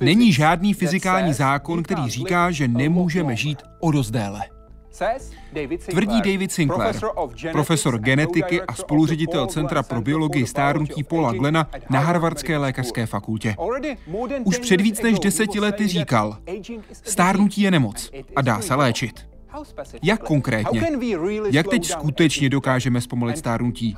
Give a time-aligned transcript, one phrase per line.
[0.00, 4.40] Není žádný fyzikální zákon, který říká, že nemůžeme žít o dost déle.
[5.90, 6.96] Tvrdí David Sinclair,
[7.52, 13.56] profesor genetiky a spoluředitel Centra pro biologii stárnutí Paula Glena na Harvardské lékařské fakultě.
[14.44, 16.38] Už před víc než deseti lety říkal,
[16.92, 19.35] stárnutí je nemoc a dá se léčit.
[20.02, 20.82] Jak konkrétně?
[21.50, 23.94] Jak teď skutečně dokážeme zpomalit stárnutí?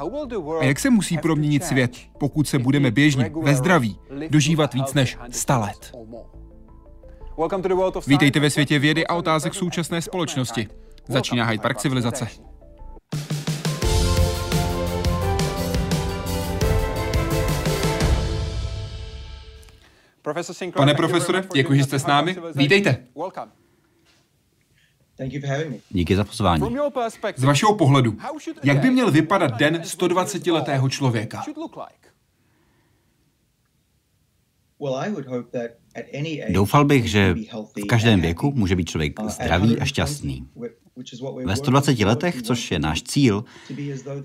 [0.61, 3.98] A jak se musí proměnit svět, pokud se budeme běžně, ve zdraví,
[4.29, 5.93] dožívat víc než 100 let?
[8.07, 10.69] Vítejte ve světě vědy a otázek současné společnosti.
[11.09, 12.29] Začíná Hyde Park civilizace.
[20.77, 22.37] Pane profesore, děkuji, že jste s námi.
[22.55, 23.06] Vítejte.
[25.91, 26.61] Díky za pozvání.
[27.36, 28.16] Z vašeho pohledu,
[28.64, 31.42] jak by měl vypadat den 120-letého člověka?
[36.48, 37.34] Doufal bych, že
[37.82, 40.46] v každém věku může být člověk zdravý a šťastný.
[41.44, 43.44] Ve 120 letech, což je náš cíl,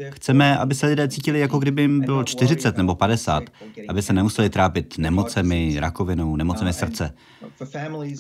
[0.10, 3.44] chceme, aby se lidé cítili, jako kdyby jim bylo 40 nebo 50,
[3.88, 7.14] aby se nemuseli trápit nemocemi, rakovinou, nemocemi srdce.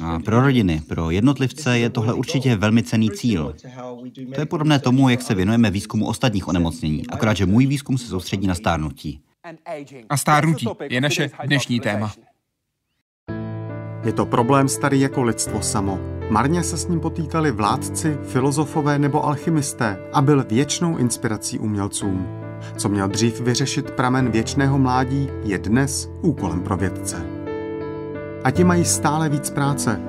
[0.03, 3.55] A pro rodiny, pro jednotlivce je tohle určitě velmi cený cíl.
[4.35, 8.07] To je podobné tomu, jak se věnujeme výzkumu ostatních onemocnění, akorát, že můj výzkum se
[8.07, 9.21] soustředí na stárnutí.
[10.09, 12.13] A stárnutí je naše dnešní téma.
[14.03, 15.99] Je to problém starý jako lidstvo samo.
[16.29, 22.27] Marně se s ním potýkali vládci, filozofové nebo alchymisté a byl věčnou inspirací umělcům.
[22.77, 27.25] Co měl dřív vyřešit pramen věčného mládí, je dnes úkolem pro vědce.
[28.43, 30.01] A ti mají stále víc práce.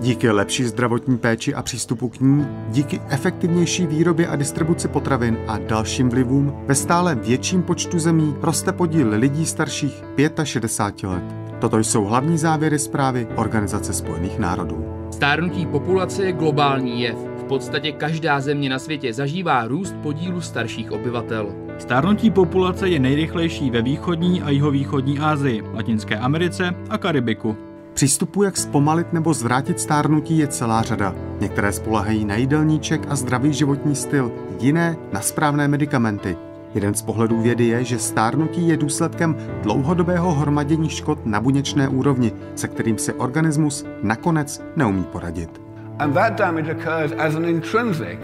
[0.00, 5.58] Díky lepší zdravotní péči a přístupu k ní, díky efektivnější výrobě a distribuci potravin a
[5.58, 10.04] dalším vlivům, ve stále větším počtu zemí roste podíl lidí starších
[10.44, 11.49] 65 let.
[11.60, 14.84] Toto jsou hlavní závěry zprávy Organizace spojených národů.
[15.10, 17.16] Stárnutí populace je globální jev.
[17.38, 21.54] V podstatě každá země na světě zažívá růst podílu starších obyvatel.
[21.78, 27.56] Stárnutí populace je nejrychlejší ve východní a jihovýchodní Asii, Latinské Americe a Karibiku.
[27.94, 31.14] Přístupů, jak zpomalit nebo zvrátit stárnutí, je celá řada.
[31.40, 36.36] Některé spolehají na jídelníček a zdravý životní styl, jiné na správné medicamenty.
[36.74, 42.32] Jeden z pohledů vědy je, že stárnutí je důsledkem dlouhodobého hromadění škod na buněčné úrovni,
[42.54, 45.60] se kterým si organismus nakonec neumí poradit.
[45.98, 48.18] And that damage occurs as an intrinsic,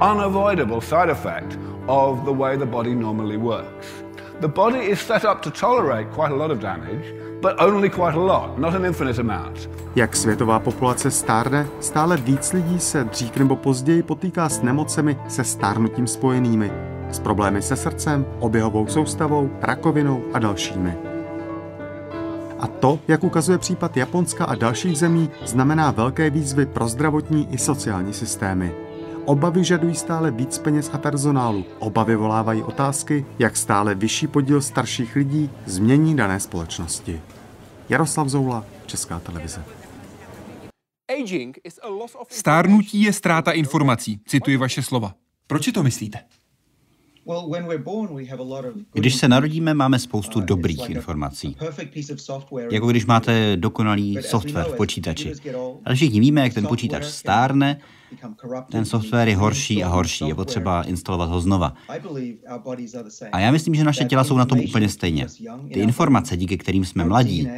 [0.00, 4.04] unavoidable side effect of the way the body normally works.
[4.40, 8.14] The body is set up to tolerate quite a lot of damage, but only quite
[8.14, 9.70] a lot, not an infinite amount.
[9.96, 15.44] Jak světová populace stárne, stále víc lidí se dřív nebo později potýká s nemocemi se
[15.44, 16.72] stárnutím spojenými,
[17.10, 20.96] s problémy se srdcem, oběhovou soustavou, rakovinou a dalšími.
[22.60, 27.58] A to, jak ukazuje případ Japonska a dalších zemí, znamená velké výzvy pro zdravotní i
[27.58, 28.74] sociální systémy.
[29.24, 31.64] Obavy žadují stále víc peněz a personálu.
[31.78, 37.20] Obavy volávají otázky, jak stále vyšší podíl starších lidí změní dané společnosti.
[37.88, 39.64] Jaroslav Zoula, Česká televize.
[42.28, 45.14] Stárnutí je ztráta informací, cituji vaše slova.
[45.46, 46.18] Proč to myslíte?
[48.92, 51.56] Když se narodíme, máme spoustu uh, dobrých informací.
[52.70, 55.32] Jako když máte dokonalý software v počítači.
[55.84, 57.80] Ale všichni víme, jak ten počítač stárne,
[58.70, 61.74] ten software je horší a horší, je potřeba instalovat ho znova.
[63.32, 65.26] A já myslím, že naše těla jsou na tom úplně stejně.
[65.72, 67.48] Ty informace, díky kterým jsme mladí,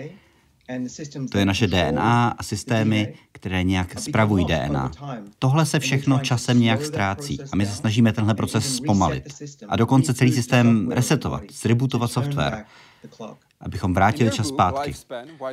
[1.32, 4.91] to je naše DNA a systémy, které nějak spravují DNA.
[5.38, 9.25] Tohle se všechno časem nějak ztrácí a my se snažíme tenhle proces zpomalit.
[9.69, 12.65] A dokonce celý systém resetovat, zrebootovat software
[13.60, 14.92] abychom vrátili čas zpátky.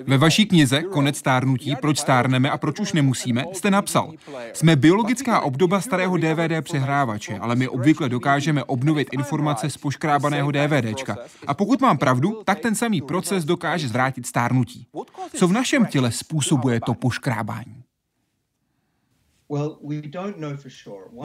[0.07, 4.11] Ve vaší knize Konec stárnutí, proč stárneme a proč už nemusíme, jste napsal,
[4.53, 11.17] jsme biologická obdoba starého DVD přehrávače, ale my obvykle dokážeme obnovit informace z poškrábaného DVDčka.
[11.47, 14.87] A pokud mám pravdu, tak ten samý proces dokáže zvrátit stárnutí.
[15.35, 17.83] Co v našem těle způsobuje to poškrábání?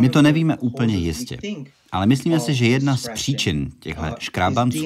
[0.00, 1.38] My to nevíme úplně jistě,
[1.92, 4.84] ale myslíme si, že jedna z příčin těchto škrábanců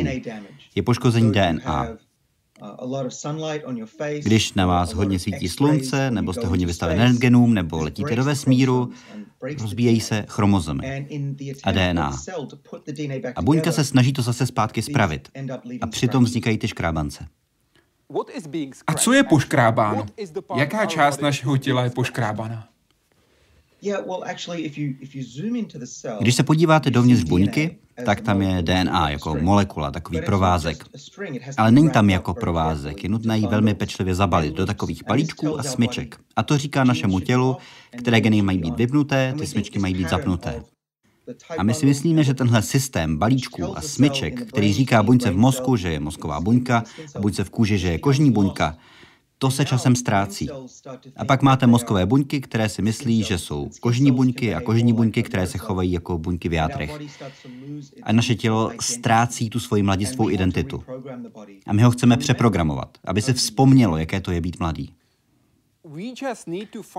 [0.75, 1.88] je poškození DNA.
[4.22, 8.90] Když na vás hodně svítí slunce, nebo jste hodně vystaven rentgenům, nebo letíte do vesmíru,
[9.61, 11.06] rozbíjejí se chromozomy
[11.64, 12.12] a DNA.
[13.37, 15.28] A buňka se snaží to zase zpátky spravit.
[15.81, 17.26] A přitom vznikají ty škrábance.
[18.87, 20.06] A co je poškrábáno?
[20.56, 22.69] Jaká část našeho těla je poškrábaná?
[26.21, 30.85] Když se podíváte dovnitř buňky, tak tam je DNA jako molekula, takový provázek.
[31.56, 35.62] Ale není tam jako provázek, je nutné ji velmi pečlivě zabalit do takových palíčků a
[35.62, 36.17] smyček.
[36.37, 37.56] A to říká našemu tělu,
[37.99, 40.62] které geny mají být vypnuté, ty smyčky mají být zapnuté.
[41.59, 45.77] A my si myslíme, že tenhle systém balíčků a smyček, který říká buňce v mozku,
[45.77, 46.85] že je mozková buňka,
[47.15, 48.77] a buňce v kůži, že je kožní buňka,
[49.42, 50.48] to se časem ztrácí.
[51.16, 55.22] A pak máte mozkové buňky, které si myslí, že jsou kožní buňky a kožní buňky,
[55.22, 56.98] které se chovají jako buňky v játrech.
[58.02, 60.84] A naše tělo ztrácí tu svoji mladistvou identitu.
[61.66, 64.92] A my ho chceme přeprogramovat, aby se vzpomnělo, jaké to je být mladý.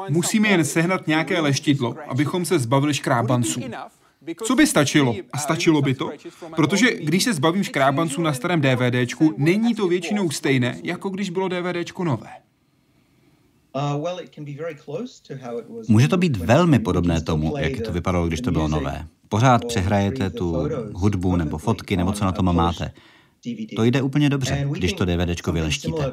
[0.10, 3.62] Musíme jen sehnat nějaké leštidlo, abychom se zbavili škrábanců.
[4.44, 5.16] Co by stačilo?
[5.34, 6.12] A stačilo by to?
[6.56, 11.48] Protože když se zbavím škrábanců na starém DVDčku, není to většinou stejné, jako když bylo
[11.48, 12.30] DVDčko nové.
[15.88, 19.08] Může to být velmi podobné tomu, jak to vypadalo, když to bylo nové.
[19.30, 22.92] Pořád přehrajete tu hudbu nebo fotky nebo co na tom máte.
[23.76, 26.06] To jde úplně dobře, když to DVDčko vyleštíte.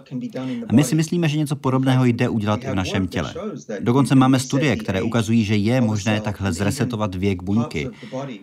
[0.68, 3.34] A my si myslíme, že něco podobného jde udělat i v našem těle.
[3.80, 7.88] Dokonce máme studie, které ukazují, že je možné takhle zresetovat věk buňky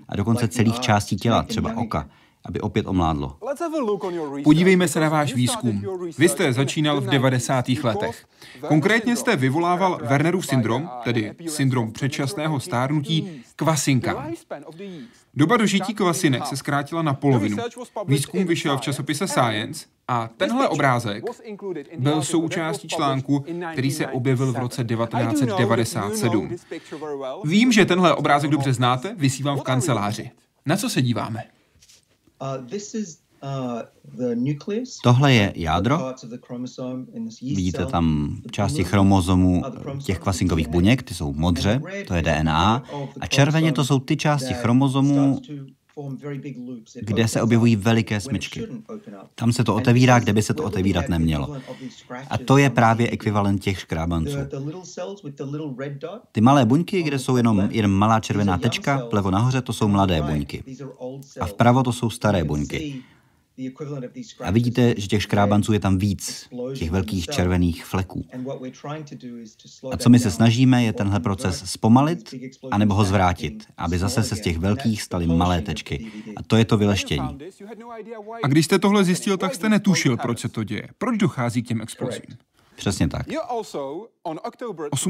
[0.09, 2.09] a dokonce celých částí těla, třeba oka
[2.45, 3.37] aby opět omládlo.
[4.43, 5.83] Podívejme se na váš výzkum.
[6.17, 7.65] Vy jste začínal v 90.
[7.83, 8.25] letech.
[8.67, 14.35] Konkrétně jste vyvolával Wernerův syndrom, tedy syndrom předčasného stárnutí, kvasinkami.
[15.33, 17.57] Doba dožití kvasinek se zkrátila na polovinu.
[18.07, 21.23] Výzkum vyšel v časopise Science a tenhle obrázek
[21.97, 26.55] byl součástí článku, který se objevil v roce 1997.
[27.43, 30.31] Vím, že tenhle obrázek dobře znáte, vysívám v kanceláři.
[30.65, 31.43] Na co se díváme?
[32.41, 33.81] Uh,
[35.03, 35.99] Tohle je jádro.
[37.41, 39.63] Vidíte tam části chromozomů
[40.05, 42.83] těch kvasinkových buněk, ty jsou modře, to je DNA.
[43.19, 45.41] A červeně to jsou ty části chromozomů,
[46.99, 48.67] kde se objevují veliké smyčky.
[49.35, 51.57] Tam se to otevírá, kde by se to otevírat nemělo.
[52.29, 54.37] A to je právě ekvivalent těch škrábanců.
[56.31, 60.21] Ty malé buňky, kde jsou jenom jen malá červená tečka, vlevo nahoře, to jsou mladé
[60.21, 60.63] buňky.
[61.39, 63.03] A vpravo to jsou staré buňky.
[64.43, 68.25] A vidíte, že těch škrábanců je tam víc, těch velkých červených fleků.
[69.91, 72.33] A co my se snažíme, je tenhle proces zpomalit,
[72.71, 76.11] anebo ho zvrátit, aby zase se z těch velkých staly malé tečky.
[76.35, 77.37] A to je to vyleštění.
[78.43, 80.87] A když jste tohle zjistil, tak jste netušil, proč se to děje.
[80.97, 82.37] Proč dochází k těm explozím?
[82.75, 83.25] Přesně tak.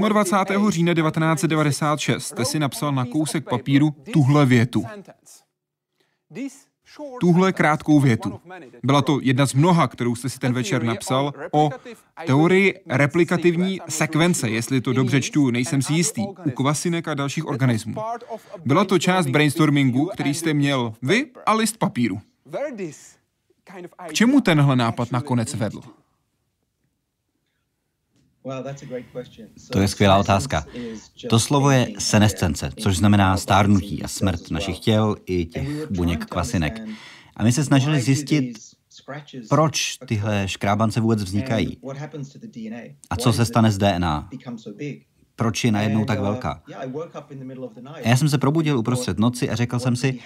[0.09, 0.71] 28.
[0.71, 4.85] října 1996 jste si napsal na kousek papíru tuhle větu
[7.19, 8.39] tuhle krátkou větu.
[8.83, 11.69] Byla to jedna z mnoha, kterou jste si ten večer napsal, o
[12.25, 17.95] teorii replikativní sekvence, jestli to dobře čtu, nejsem si jistý, u kvasinek a dalších organismů.
[18.65, 22.21] Byla to část brainstormingu, který jste měl vy a list papíru.
[24.07, 25.81] K čemu tenhle nápad nakonec vedl?
[29.71, 30.65] To je skvělá otázka.
[31.29, 36.81] To slovo je senescence, což znamená stárnutí a smrt našich těl i těch buněk kvasinek.
[37.35, 38.53] A my se snažili zjistit,
[39.49, 41.77] proč tyhle škrábance vůbec vznikají.
[43.09, 43.15] A?
[43.15, 44.29] Co se stane s DNA.
[45.35, 46.63] Proč je najednou tak velká?
[48.03, 50.19] A já jsem se probudil uprostřed noci a řekl jsem si,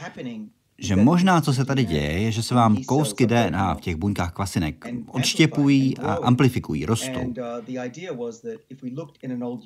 [0.82, 4.34] že možná, co se tady děje, je, že se vám kousky DNA v těch buňkách
[4.34, 7.34] kvasinek odštěpují a amplifikují, rostou.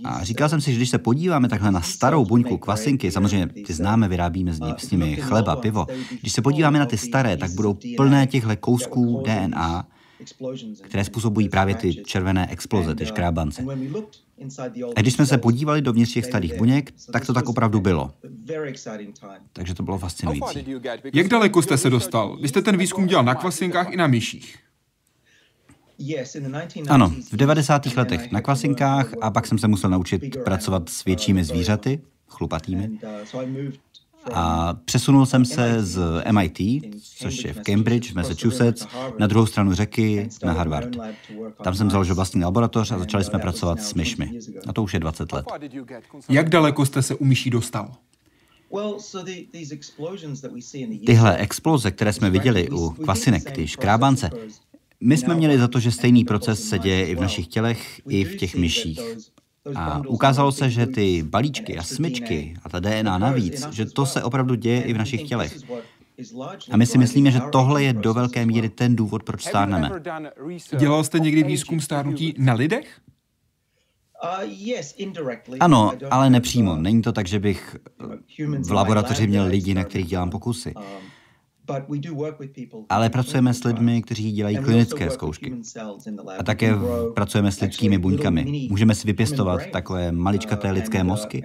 [0.04, 3.74] A říkal jsem si, že když se podíváme takhle na starou buňku kvasinky, samozřejmě ty
[3.74, 5.86] známe, vyrábíme s, ní, s nimi chleba, pivo,
[6.22, 9.86] když se podíváme na ty staré, tak budou plné těchto kousků DNA,
[10.84, 13.66] které způsobují právě ty červené exploze, ty škrábance.
[14.96, 18.12] A když jsme se podívali dovnitř těch starých buněk, tak to tak opravdu bylo.
[19.54, 20.66] Takže to bylo fascinující.
[21.14, 22.38] Jak daleko jste se dostal?
[22.42, 24.56] Vy jste ten výzkum dělal na kvasinkách i na myších.
[26.90, 27.86] Ano, v 90.
[27.86, 32.90] letech na kvasinkách a pak jsem se musel naučit pracovat s většími zvířaty, chlupatými.
[34.32, 36.00] A přesunul jsem se z
[36.32, 36.60] MIT,
[37.18, 38.88] což je v Cambridge, v Massachusetts,
[39.20, 40.90] na druhou stranu řeky, na Harvard.
[41.64, 44.40] Tam jsem založil vlastní laboratoř a začali jsme pracovat s myšmi.
[44.68, 45.46] A to už je 20 let.
[46.30, 47.92] Jak daleko jste se u myší dostal?
[51.06, 54.30] Tyhle exploze, které jsme viděli u kvasinek, ty škrábance,
[55.00, 58.24] my jsme měli za to, že stejný proces se děje i v našich tělech, i
[58.24, 59.00] v těch myších.
[59.76, 64.24] A ukázalo se, že ty balíčky a smyčky a ta DNA navíc, že to se
[64.24, 65.58] opravdu děje i v našich tělech.
[66.72, 69.92] A my si myslíme, že tohle je do velké míry ten důvod, proč stárneme.
[70.78, 73.00] Dělal jste někdy výzkum stárnutí na lidech?
[75.60, 76.76] Ano, ale nepřímo.
[76.76, 77.76] Není to tak, že bych
[78.60, 80.74] v laboratoři měl lidi, na kterých dělám pokusy.
[82.90, 85.54] Ale pracujeme s lidmi, kteří dělají klinické zkoušky.
[86.38, 86.74] A také
[87.14, 88.68] pracujeme s lidskými buňkami.
[88.70, 91.44] Můžeme si vypěstovat takové maličkaté uh, lidské uh, mozky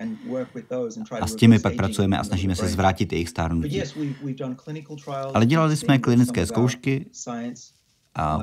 [1.20, 3.82] a s těmi pak pracujeme a snažíme se zvrátit jejich stárnutí.
[5.34, 7.06] Ale dělali jsme klinické zkoušky
[8.14, 8.38] a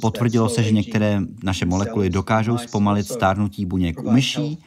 [0.00, 4.58] potvrdilo se, že některé naše molekuly dokážou zpomalit stárnutí buněk u myší,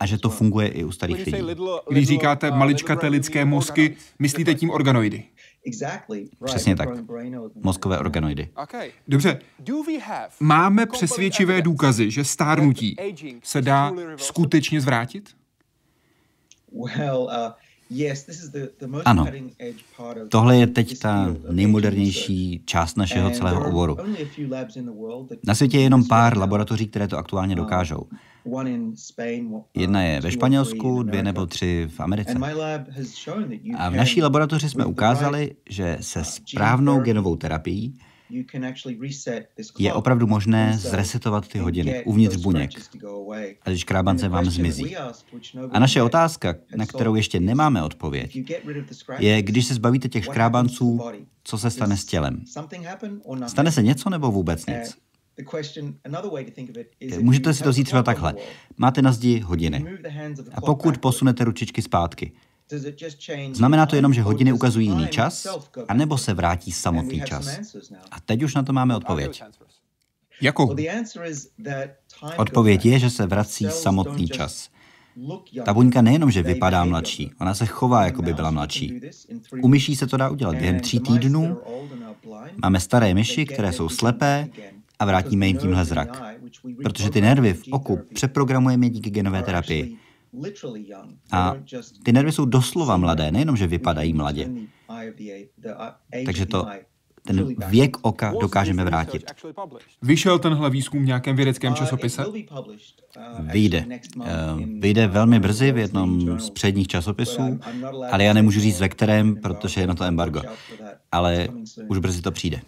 [0.00, 1.38] a že to funguje i u starých lidí.
[1.90, 5.24] Když říkáte maličkaté lidské mozky, myslíte tím organoidy?
[6.44, 6.88] Přesně tak.
[7.54, 8.48] Mozkové organoidy.
[9.08, 9.40] Dobře.
[10.40, 12.96] Máme přesvědčivé důkazy, že stárnutí
[13.42, 15.28] se dá skutečně zvrátit?
[19.04, 19.26] Ano,
[20.28, 23.96] tohle je teď ta nejmodernější část našeho celého uh, oboru.
[25.46, 28.06] Na světě je jenom pár laboratoří, které to aktuálně dokážou.
[29.74, 32.34] Jedna je ve Španělsku, dvě nebo tři v Americe.
[33.76, 37.98] A v naší laboratoři jsme ukázali, že se uh, správnou genovou terapií
[39.78, 42.70] je opravdu možné zresetovat ty hodiny uvnitř buněk,
[43.62, 44.96] a když krábance vám zmizí.
[45.70, 48.38] A naše otázka, na kterou ještě nemáme odpověď,
[49.18, 51.00] je, když se zbavíte těch škrábanců,
[51.44, 52.44] co se stane s tělem?
[53.46, 54.94] Stane se něco nebo vůbec nic?
[57.20, 58.34] Můžete si to vzít třeba takhle.
[58.76, 59.84] Máte na zdi hodiny.
[60.54, 62.32] A pokud posunete ručičky zpátky,
[63.52, 65.46] Znamená to jenom, že hodiny ukazují jiný čas,
[65.88, 67.58] anebo se vrátí samotný čas?
[68.10, 69.42] A teď už na to máme odpověď.
[70.40, 70.76] Jakou?
[72.36, 74.70] Odpověď je, že se vrací samotný čas.
[75.64, 79.00] Ta buňka nejenom, že vypadá mladší, ona se chová, jako by byla mladší.
[79.62, 81.60] U myší se to dá udělat během tří týdnů.
[82.62, 84.48] Máme staré myši, které jsou slepé
[84.98, 86.22] a vrátíme jim tímhle zrak.
[86.82, 89.96] Protože ty nervy v oku přeprogramujeme díky genové terapii.
[91.32, 91.54] A
[92.04, 94.50] ty nervy jsou doslova mladé, nejenom, že vypadají mladě.
[96.26, 96.66] Takže to
[97.28, 99.30] ten věk oka dokážeme vrátit.
[100.02, 102.24] Vyšel tenhle výzkum v nějakém vědeckém časopise?
[103.38, 103.84] Vyjde.
[103.88, 104.26] Eh,
[104.78, 107.58] vyjde velmi brzy v jednom z předních časopisů,
[108.10, 110.40] ale já nemůžu říct ve kterém, protože je na to embargo.
[111.12, 111.48] Ale
[111.88, 112.60] už brzy to přijde.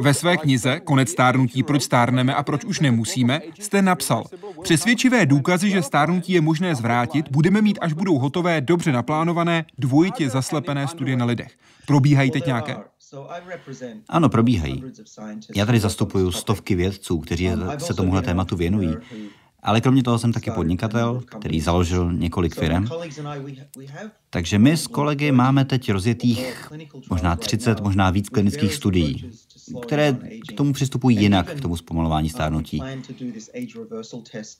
[0.00, 4.24] Ve své knize Konec stárnutí, proč stárneme a proč už nemusíme, jste napsal,
[4.62, 10.30] přesvědčivé důkazy, že stárnutí je možné zvrátit, budeme mít, až budou hotové, dobře naplánované, dvojitě
[10.30, 11.52] zaslepené studie na lidech.
[11.86, 12.76] Probíhají teď nějaké?
[14.08, 14.84] Ano, probíhají.
[15.56, 18.96] Já tady zastupuju stovky vědců, kteří se tomuhle tématu věnují.
[19.62, 22.86] Ale kromě toho jsem taky podnikatel, který založil několik firm.
[24.30, 26.72] Takže my s kolegy máme teď rozjetých
[27.10, 29.30] možná 30, možná víc klinických studií,
[29.82, 30.16] které
[30.48, 32.82] k tomu přistupují jinak, k tomu zpomalování stárnutí.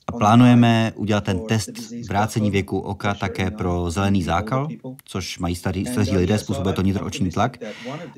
[0.07, 1.71] A plánujeme udělat ten test
[2.09, 4.67] vrácení věku oka také pro zelený zákal,
[5.05, 7.57] což mají staří, staří lidé, způsobuje to nitrooční tlak.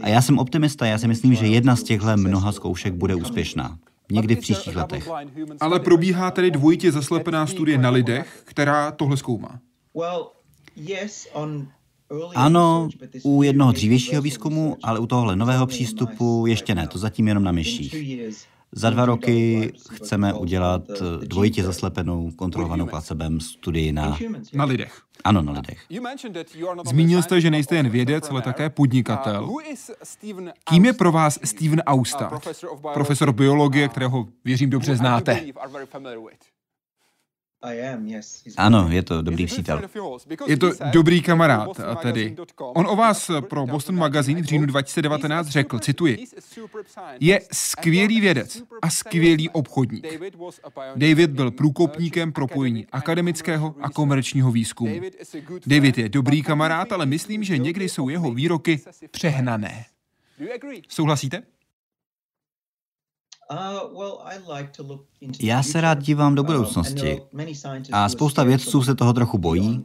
[0.01, 3.77] A já jsem optimista, já si myslím, že jedna z těchto mnoha zkoušek bude úspěšná
[4.11, 5.09] někdy v příštích letech.
[5.59, 9.59] Ale probíhá tedy dvojitě zaslepená studie na lidech, která tohle zkoumá.
[12.35, 12.89] Ano,
[13.23, 17.51] u jednoho dřívějšího výzkumu, ale u tohohle nového přístupu ještě ne, to zatím jenom na
[17.51, 17.95] myších.
[18.77, 20.81] Za dva roky chceme udělat
[21.23, 24.17] dvojitě zaslepenou, kontrolovanou placebem studii na...
[24.53, 25.01] Na lidech.
[25.23, 25.85] Ano, na lidech.
[26.85, 29.49] Zmínil jste, že nejste jen vědec, ale také podnikatel.
[30.63, 32.39] Kým je pro vás Steven Austa,
[32.93, 35.41] profesor biologie, kterého věřím dobře znáte?
[38.57, 39.81] Ano, je to dobrý přítel.
[40.47, 42.35] Je to dobrý kamarád, a tedy.
[42.57, 46.25] On o vás pro Boston Magazine v říjnu 2019 řekl, cituji,
[47.19, 50.07] je skvělý vědec a skvělý obchodník.
[50.95, 55.01] David byl průkopníkem propojení akademického a komerčního výzkumu.
[55.65, 58.81] David je dobrý kamarád, ale myslím, že někdy jsou jeho výroky
[59.11, 59.85] přehnané.
[60.89, 61.43] Souhlasíte?
[63.51, 64.99] Uh,
[65.39, 67.21] Já se rád dívám do um, budoucnosti.
[67.91, 69.83] a spousta vědců se toho trochu bojí,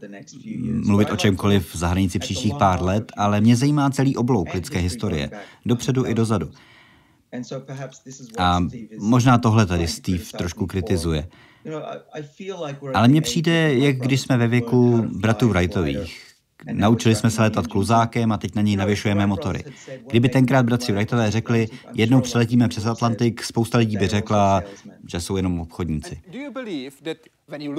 [0.85, 5.31] mluvit o čemkoliv za hranici příštích pár let, ale mě zajímá celý oblouk lidské historie,
[5.67, 6.51] dopředu i dozadu.
[8.39, 8.61] A
[8.99, 11.29] možná tohle tady Steve trošku kritizuje.
[12.95, 16.30] Ale mně přijde, jak když jsme ve věku bratrů Wrightových.
[16.73, 19.65] Naučili jsme se letat kluzákem a teď na něj navěšujeme motory.
[20.11, 24.63] Kdyby tenkrát bratři Wrightové řekli, jednou přeletíme přes Atlantik, spousta lidí by řekla,
[25.09, 26.21] že jsou jenom obchodníci.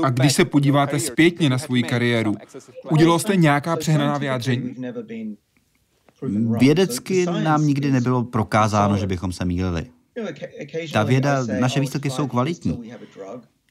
[0.04, 2.36] A když se podíváte zpětně na svoji kariéru,
[2.92, 4.76] udělal jste nějaká přehnaná vyjádření?
[6.60, 9.86] Vědecky nám nikdy nebylo prokázáno, že bychom se mýlili.
[10.94, 12.92] Ta věda, naše výsledky jsou kvalitní.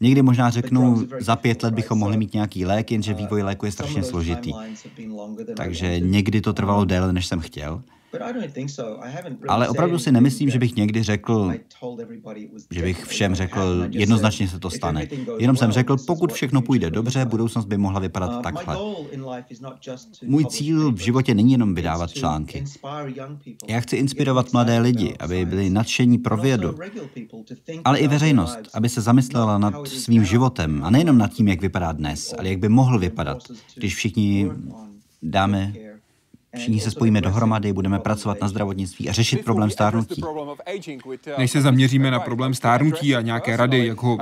[0.01, 3.73] Někdy možná řeknu, za pět let bychom mohli mít nějaký lék, jenže vývoj léku je
[3.73, 4.53] strašně složitý.
[5.57, 7.83] Takže někdy to trvalo déle, než jsem chtěl.
[9.49, 11.53] Ale opravdu si nemyslím, že bych někdy řekl,
[12.71, 15.07] že bych všem řekl, jednoznačně se to stane.
[15.39, 18.77] Jenom jsem řekl, pokud všechno půjde dobře, budoucnost by mohla vypadat uh, takhle.
[20.23, 22.65] Můj cíl v životě není jenom vydávat články.
[23.69, 26.75] Já chci inspirovat mladé lidi, aby byli nadšení pro vědu,
[27.85, 31.93] ale i veřejnost, aby se zamyslela nad svým životem a nejenom nad tím, jak vypadá
[31.93, 33.39] dnes, ale jak by mohl vypadat,
[33.77, 34.51] když všichni
[35.23, 35.73] dáme
[36.57, 40.23] Všichni se spojíme dohromady, budeme pracovat na zdravotnictví a řešit problém stárnutí.
[41.39, 44.19] Než se zaměříme na problém stárnutí a nějaké rady, jak ho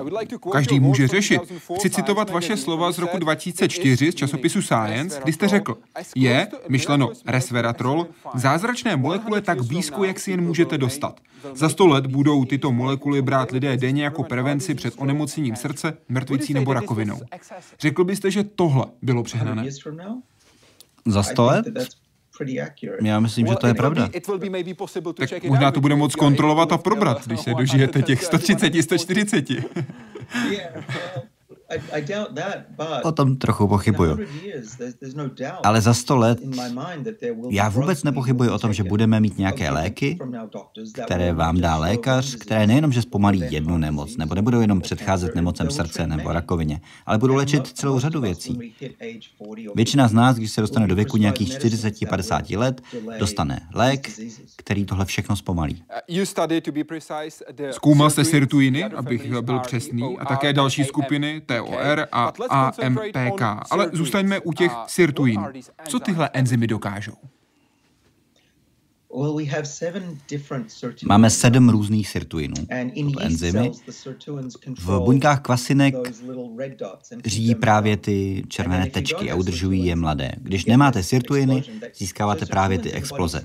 [0.52, 1.42] každý může řešit,
[1.74, 5.78] chci citovat vaše slova z roku 2004 z časopisu Science, kdy jste řekl,
[6.16, 11.20] je, myšleno resveratrol, zázračné molekule tak blízko, jak si jen můžete dostat.
[11.54, 16.54] Za sto let budou tyto molekuly brát lidé denně jako prevenci před onemocněním srdce, mrtvicí
[16.54, 17.20] nebo rakovinou.
[17.80, 19.64] Řekl byste, že tohle bylo přehnané?
[21.06, 21.66] Za sto let?
[23.04, 24.08] Já myslím, že to je pravda.
[25.18, 29.44] Tak možná to bude moc kontrolovat a probrat, když se dožijete těch 130, 140.
[33.02, 34.18] O tom trochu pochybuju.
[35.14, 35.30] No
[35.64, 36.38] Ale za sto let
[37.50, 40.18] já vůbec nepochybuji o tom, že budeme mít nějaké léky,
[41.04, 45.70] které vám dá lékař, které nejenom, že zpomalí jednu nemoc, nebo nebudou jenom předcházet nemocem
[45.70, 48.74] srdce nebo rakovině, ale budou léčit celou řadu věcí.
[49.74, 52.82] Většina z nás, když se dostane do věku nějakých 40-50 let,
[53.18, 54.10] dostane lék,
[54.56, 55.82] který tohle všechno zpomalí.
[57.70, 63.42] Zkoumal jste sirtuiny, abych byl přesný, a také další skupiny, TOR a AMPK.
[63.70, 65.40] Ale zůstaňme u těch sirtuin.
[65.88, 67.16] Co tyhle enzymy dokážou?
[71.06, 72.54] Máme sedm různých sirtuinů,
[73.20, 73.70] enzymy.
[74.80, 75.94] V buňkách kvasinek
[77.24, 80.32] řídí právě ty červené tečky a udržují je mladé.
[80.36, 81.62] Když nemáte sirtuiny,
[81.96, 83.42] získáváte právě ty exploze.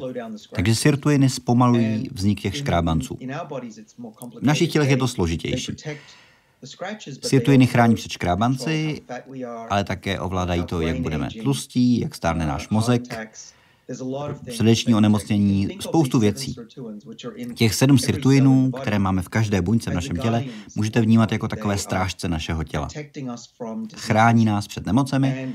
[0.56, 3.18] Takže sirtuiny zpomalují vznik těch škrábanců.
[4.42, 5.76] V našich tělech je to složitější.
[7.24, 9.02] Sirtuiny chrání před škrábanci,
[9.70, 13.02] ale také ovládají to, jak budeme tlustí, jak stárne náš mozek,
[14.50, 16.56] srdeční onemocnění, spoustu věcí.
[17.56, 20.44] Těch sedm sirtuinů, které máme v každé buňce v našem těle,
[20.76, 22.88] můžete vnímat jako takové strážce našeho těla.
[23.96, 25.54] Chrání nás před nemocemi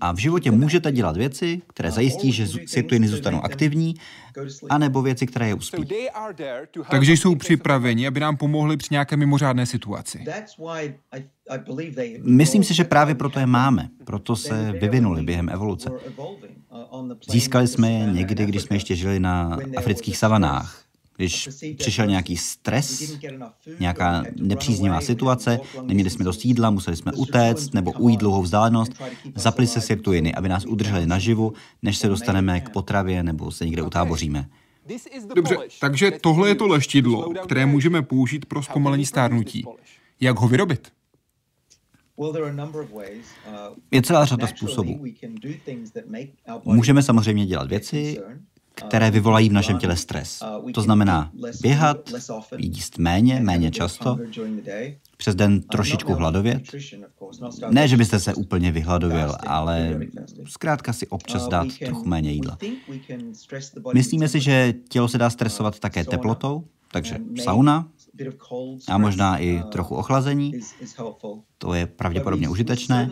[0.00, 3.94] a v životě můžete dělat věci, které zajistí, že sirtuiny zůstanou aktivní,
[4.70, 5.88] anebo věci, které je uspí.
[6.90, 10.24] Takže jsou připraveni, aby nám pomohli při nějaké mimořádné situaci.
[12.22, 15.90] Myslím si, že právě proto je máme, proto se vyvinuli během evoluce.
[17.30, 20.82] Získali jsme je někdy, když jsme ještě žili na afrických savanách.
[21.16, 23.16] Když přišel nějaký stres,
[23.80, 28.92] nějaká nepříznivá situace, neměli jsme dost jídla, museli jsme utéct nebo ujít dlouhou vzdálenost,
[29.34, 33.82] zapli se sirtuiny, aby nás udrželi naživu, než se dostaneme k potravě nebo se někde
[33.82, 34.48] utáboříme.
[35.34, 39.64] Dobře, takže tohle je to leštidlo, které můžeme použít pro zpomalení stárnutí.
[40.20, 40.92] Jak ho vyrobit?
[43.90, 45.04] Je celá řada způsobů.
[46.64, 48.20] Můžeme samozřejmě dělat věci,
[48.74, 50.42] které vyvolají v našem těle stres.
[50.74, 51.30] To znamená
[51.62, 52.10] běhat,
[52.56, 54.18] jíst méně, méně často,
[55.16, 56.62] přes den trošičku hladovět.
[57.70, 60.00] Ne, že byste se úplně vyhladověl, ale
[60.48, 62.58] zkrátka si občas dát trochu méně jídla.
[63.94, 67.88] Myslíme si, že tělo se dá stresovat také teplotou, takže sauna,
[68.88, 70.52] a možná i trochu ochlazení.
[71.58, 73.10] To je pravděpodobně užitečné.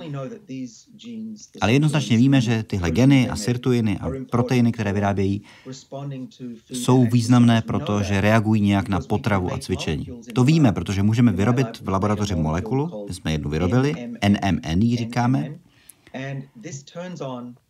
[1.61, 5.43] Ale jednoznačně víme, že tyhle geny a sirtuiny a proteiny, které vyrábějí,
[6.71, 10.09] jsou významné, protože reagují nějak na potravu a cvičení.
[10.35, 13.95] To víme, protože můžeme vyrobit v laboratoři molekulu, my jsme jednu vyrobili,
[14.29, 15.59] NMN říkáme,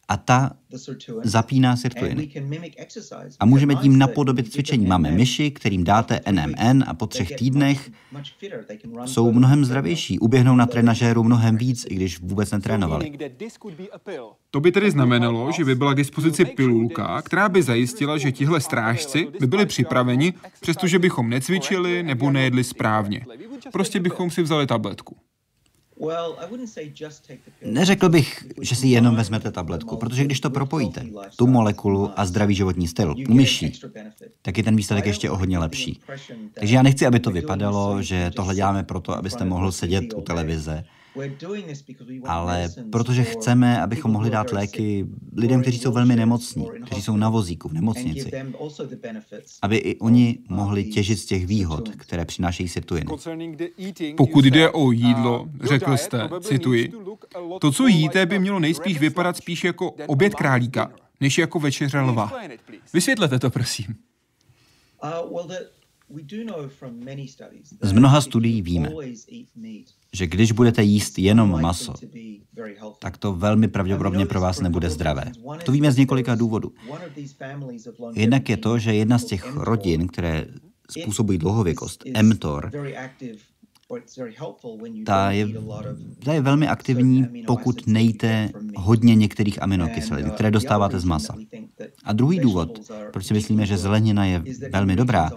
[0.09, 0.51] a ta
[1.23, 2.31] zapíná sirtuiny.
[3.41, 4.87] A můžeme tím napodobit cvičení.
[4.87, 7.91] Máme myši, kterým dáte NMN a po třech týdnech
[9.05, 13.13] jsou mnohem zdravější, uběhnou na trenažéru mnohem víc, i když vůbec netrénovali.
[14.51, 18.61] To by tedy znamenalo, že by byla k dispozici pilulka, která by zajistila, že tihle
[18.61, 23.27] strážci by byli připraveni, přestože bychom necvičili nebo nejedli správně.
[23.73, 25.17] Prostě bychom si vzali tabletku.
[27.65, 32.55] Neřekl bych, že si jenom vezmete tabletku, protože když to propojíte, tu molekulu a zdravý
[32.55, 33.81] životní styl u myší,
[34.43, 36.01] tak je ten výsledek ještě o hodně lepší.
[36.55, 40.85] Takže já nechci, aby to vypadalo, že tohle děláme proto, abyste mohl sedět u televize
[42.25, 47.29] ale protože chceme, abychom mohli dát léky lidem, kteří jsou velmi nemocní, kteří jsou na
[47.29, 48.31] vozíku v nemocnici,
[49.63, 53.07] aby i oni mohli těžit z těch výhod, které přinášejí sirtuiny.
[54.17, 56.93] Pokud jde o jídlo, řekl jste, cituji,
[57.61, 62.33] to, co jíte, by mělo nejspíš vypadat spíš jako oběd králíka, než jako večeře lva.
[62.93, 63.87] Vysvětlete to, prosím.
[67.83, 68.93] Z mnoha studií víme,
[70.15, 71.95] že když budete jíst jenom maso,
[72.99, 75.33] tak to velmi pravděpodobně pro vás nebude zdravé.
[75.65, 76.73] To víme z několika důvodů.
[78.15, 80.47] Jednak je to, že jedna z těch rodin, které
[80.91, 82.71] způsobují dlouhověkost, mTOR,
[85.07, 85.49] ta je,
[86.25, 91.35] ta je velmi aktivní, pokud nejíte hodně některých aminokyselin, které dostáváte z masa.
[92.05, 94.43] A druhý důvod, proč si myslíme, že zelenina je
[94.73, 95.31] velmi dobrá,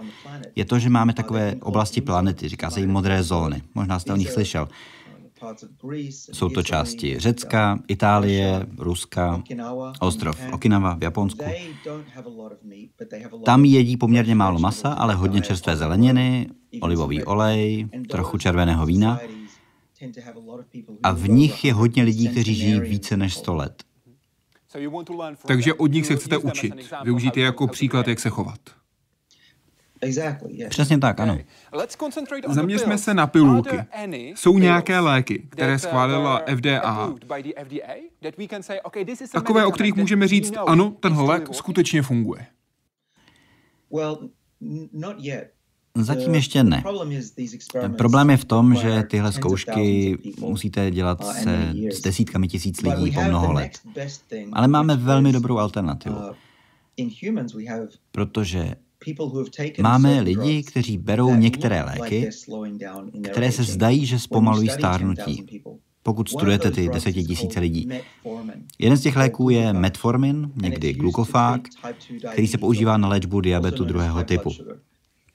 [0.56, 3.62] je to, že máme takové oblasti planety, říká se jim modré zóny.
[3.74, 4.68] Možná jste o nich slyšel.
[6.32, 9.42] Jsou to části Řecka, Itálie, Ruska,
[10.00, 11.44] ostrov Okinawa v Japonsku.
[13.44, 16.46] Tam jedí poměrně málo masa, ale hodně čerstvé zeleniny,
[16.80, 19.20] olivový olej, trochu červeného vína.
[21.02, 23.82] A v nich je hodně lidí, kteří žijí více než 100 let.
[25.46, 28.60] Takže od nich se chcete učit, využít je jako příklad, jak se chovat.
[30.68, 31.38] Přesně tak, ano.
[32.48, 33.78] Zaměřme se na pilulky.
[34.34, 37.14] Jsou nějaké léky, které schválila FDA,
[39.32, 42.46] takové, o kterých můžeme říct, ano, tenhle lék skutečně funguje.
[45.94, 46.84] Zatím ještě ne.
[47.96, 53.22] Problém je v tom, že tyhle zkoušky musíte dělat se s desítkami tisíc lidí po
[53.22, 53.72] mnoho let.
[54.52, 56.16] Ale máme velmi dobrou alternativu.
[58.12, 58.74] Protože
[59.82, 62.30] Máme lidi, kteří berou některé léky,
[63.22, 65.62] které se zdají, že zpomalují stárnutí.
[66.02, 67.88] Pokud studujete ty desetitisíce lidí.
[68.78, 71.60] Jeden z těch léků je metformin, někdy glukofák,
[72.32, 74.50] který se používá na léčbu diabetu druhého typu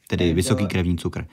[0.07, 1.25] tedy vysoký krevní cukr.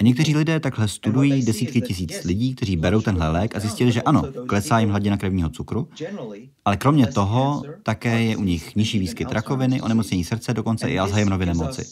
[0.00, 4.02] A někteří lidé takhle studují desítky tisíc lidí, kteří berou tenhle lék a zjistili, že
[4.02, 5.88] ano, klesá jim hladina krevního cukru,
[6.64, 11.46] ale kromě toho také je u nich nižší výskyt rakoviny, onemocnění srdce, dokonce i Alzheimerovy
[11.46, 11.82] nemoci.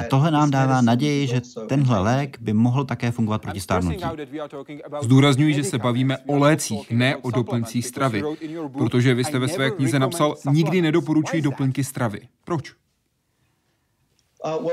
[0.00, 4.04] A tohle nám dává naději, že tenhle lék by mohl také fungovat proti stárnutí.
[5.02, 8.22] Zdůrazňuji, že se bavíme o lécích, ne o doplňcích stravy,
[8.72, 12.20] protože vy jste ve své knize napsal, nikdy nedoporučuji doplňky stravy.
[12.44, 12.72] Proč?
[14.44, 14.68] Uh,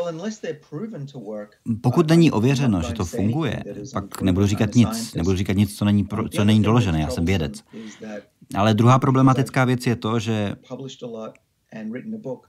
[1.82, 3.64] Pokud není ověřeno, že to funguje,
[3.94, 5.14] pak nebudu říkat nic.
[5.14, 7.02] Nebudu říkat nic, co není, pro, co není doložené.
[7.02, 7.64] Já jsem vědec.
[8.56, 10.56] Ale druhá problematická věc je to, že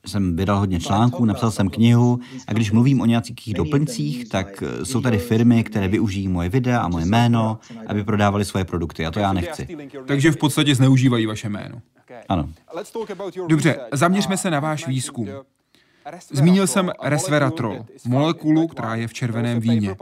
[0.07, 5.01] jsem vydal hodně článků, napsal jsem knihu a když mluvím o nějakých doplňcích, tak jsou
[5.01, 9.21] tady firmy, které využijí moje videa a moje jméno, aby prodávali svoje produkty a to
[9.21, 9.69] já nechci.
[10.07, 11.83] Takže v podstatě zneužívají vaše jméno.
[12.29, 12.49] Ano.
[13.49, 15.29] Dobře, zaměřme se na váš výzkum.
[16.31, 19.97] Zmínil jsem resveratrol, molekulu, která je v červeném víně.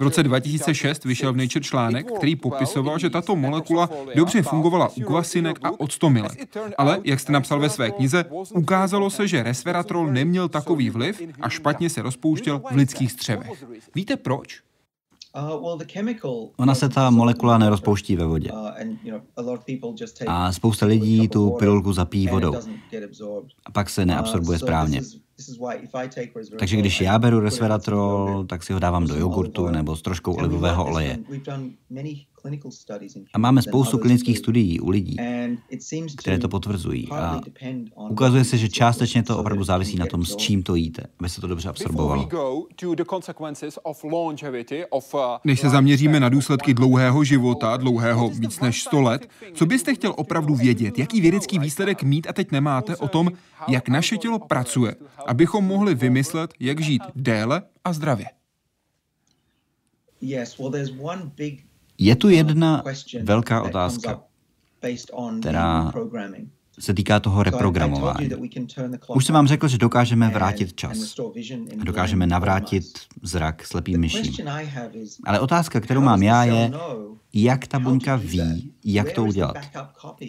[0.00, 5.00] V roce 2006 vyšel v Nature článek, který popisoval, že tato molekula dobře fungovala u
[5.00, 6.56] kvasinek a octomilek.
[6.78, 11.48] Ale, jak jste napsal ve své knize, ukázalo se, že resveratrol neměl takový vliv a
[11.48, 13.64] špatně se rozpouštěl v lidských střevech.
[13.94, 14.62] Víte proč?
[15.36, 18.50] Uh, Ona se ta molekula nerozpouští ve vodě.
[20.26, 22.54] A spousta lidí tu pilulku zapíjí vodou.
[23.64, 25.02] A pak se neabsorbuje správně.
[26.58, 30.84] Takže když já beru resveratrol, tak si ho dávám do jogurtu nebo s troškou olivového
[30.84, 31.18] oleje.
[33.34, 35.16] A máme spoustu klinických studií u lidí,
[36.16, 37.08] které to potvrzují.
[37.10, 37.40] A
[38.10, 41.40] ukazuje se, že částečně to opravdu závisí na tom, s čím to jíte, aby se
[41.40, 42.28] to dobře absorbovalo.
[42.32, 42.62] Uh,
[45.44, 50.14] než se zaměříme na důsledky dlouhého života, dlouhého víc než 100 let, co byste chtěl
[50.16, 50.98] opravdu vědět?
[50.98, 53.30] Jaký vědecký výsledek mít a teď nemáte o tom,
[53.68, 54.94] jak naše tělo pracuje,
[55.26, 58.26] abychom mohli vymyslet, jak žít déle a zdravě?
[61.98, 62.82] Je tu jedna
[63.22, 64.22] velká otázka,
[65.40, 65.92] která
[66.78, 68.30] se týká toho reprogramování.
[69.14, 71.14] Už jsem vám řekl, že dokážeme vrátit čas.
[71.80, 72.84] A dokážeme navrátit
[73.22, 74.46] zrak slepým myším.
[75.24, 76.72] Ale otázka, kterou mám já, je,
[77.34, 79.56] jak ta buňka ví, jak to udělat.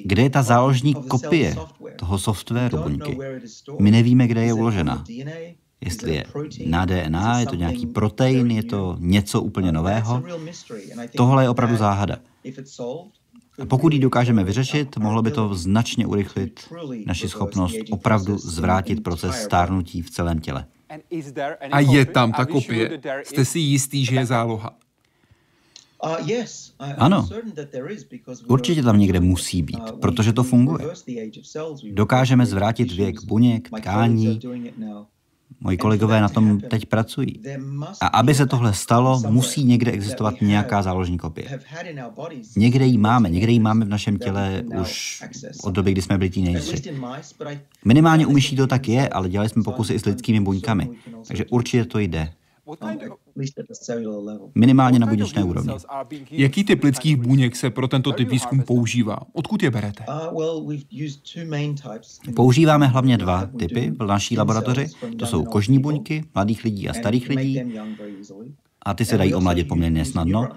[0.05, 1.55] Kde je ta záložní kopie
[1.95, 3.17] toho softwaru buňky?
[3.79, 5.03] My nevíme, kde je uložena
[5.85, 6.23] jestli je
[6.65, 10.23] na DNA, je to nějaký protein, je to něco úplně nového.
[11.17, 12.17] Tohle je opravdu záhada.
[13.59, 16.73] A pokud ji dokážeme vyřešit, mohlo by to značně urychlit
[17.05, 20.65] naši schopnost opravdu zvrátit proces stárnutí v celém těle.
[21.71, 23.01] A je tam ta kopie?
[23.23, 24.77] Jste si jistý, že je záloha?
[26.97, 27.27] Ano,
[28.47, 30.85] určitě tam někde musí být, protože to funguje.
[31.91, 34.39] Dokážeme zvrátit věk buněk, tkání,
[35.65, 37.41] Moji kolegové na tom teď pracují.
[38.01, 41.59] A aby se tohle stalo, musí někde existovat nějaká záložní kopie.
[42.55, 45.23] Někde ji máme, někde ji máme v našem těle už
[45.63, 46.93] od doby, kdy jsme byli teenageři.
[47.85, 50.89] Minimálně u myší to tak je, ale dělali jsme pokusy i s lidskými buňkami.
[51.27, 52.29] Takže určitě to jde.
[54.55, 55.73] Minimálně na buněčné úrovni.
[56.31, 59.17] Jaký typ lidských buněk se pro tento typ výzkum používá?
[59.33, 60.05] Odkud je berete?
[60.31, 60.73] Uh,
[62.35, 64.87] Používáme hlavně dva typy v naší laboratoři.
[65.19, 67.61] To jsou kožní buňky mladých lidí a starých lidí
[68.85, 70.49] a ty se dají omladit poměrně snadno.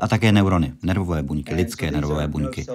[0.00, 2.66] A také neurony, nervové buňky, lidské nervové buňky.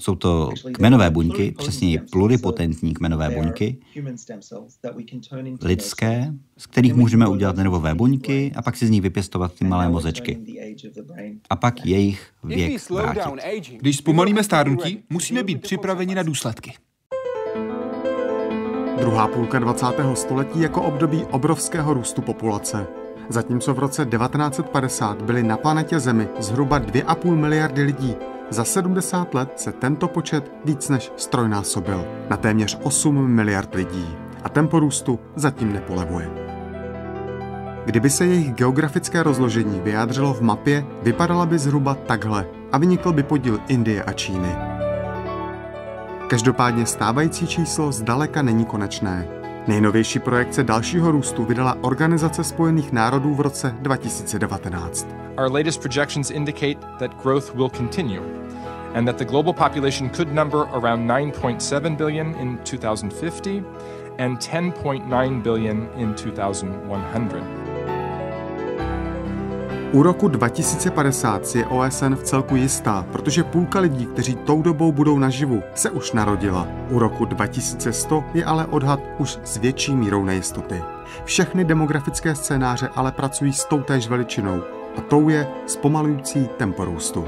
[0.00, 3.78] Jsou to kmenové buňky, přesněji pluripotentní kmenové buňky,
[5.62, 9.88] lidské, z kterých můžeme udělat nervové buňky a pak si z nich vypěstovat ty malé
[9.88, 10.38] mozečky.
[11.50, 13.70] A pak jejich věk vrátit.
[13.80, 16.72] Když zpomalíme stárnutí, musíme být připraveni na důsledky.
[18.98, 19.86] Druhá půlka 20.
[20.14, 22.86] století jako období obrovského růstu populace.
[23.28, 28.16] Zatímco v roce 1950 byly na planetě Zemi zhruba 2,5 miliardy lidí,
[28.50, 34.48] za 70 let se tento počet víc než strojnásobil na téměř 8 miliard lidí a
[34.48, 36.30] tempo růstu zatím nepolevuje.
[37.84, 43.22] Kdyby se jejich geografické rozložení vyjádřilo v mapě, vypadala by zhruba takhle a vynikl by
[43.22, 44.56] podíl Indie a Číny.
[46.28, 49.43] Každopádně stávající číslo zdaleka není konečné.
[49.68, 55.08] Nejnovější projekce dalšího růstu vydala Organizace spojených národů v roce 2019.
[55.38, 58.22] Our latest projections indicate that growth will continue
[58.94, 63.64] and that the global population could number around 9.7 billion in 2050
[64.18, 67.63] and 10.9 billion in 2100.
[69.94, 74.92] U roku 2050 si je OSN v celku jistá, protože půlka lidí, kteří tou dobou
[74.92, 76.68] budou naživu, se už narodila.
[76.90, 80.82] U roku 2100 je ale odhad už s větší mírou nejistoty.
[81.24, 84.62] Všechny demografické scénáře ale pracují s toutéž veličinou
[84.98, 87.24] a tou je zpomalující tempo růstu.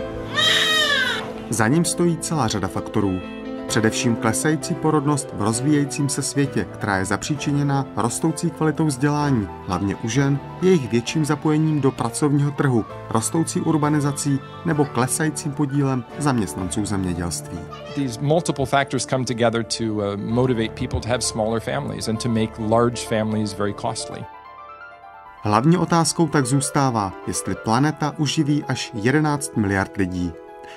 [1.51, 3.21] Za ním stojí celá řada faktorů,
[3.67, 10.09] Především klesající porodnost v rozvíjejícím se světě, která je zapříčiněna rostoucí kvalitou vzdělání, hlavně u
[10.09, 17.59] žen, jejich větším zapojením do pracovního trhu, rostoucí urbanizací nebo klesajícím podílem zaměstnanců zemědělství.
[17.95, 22.29] These multiple factors come together to uh, motivate people to have smaller families and to
[22.29, 24.25] make large families very costly.
[25.43, 30.33] Hlavní otázkou tak zůstává, jestli planeta uživí až 11 miliard lidí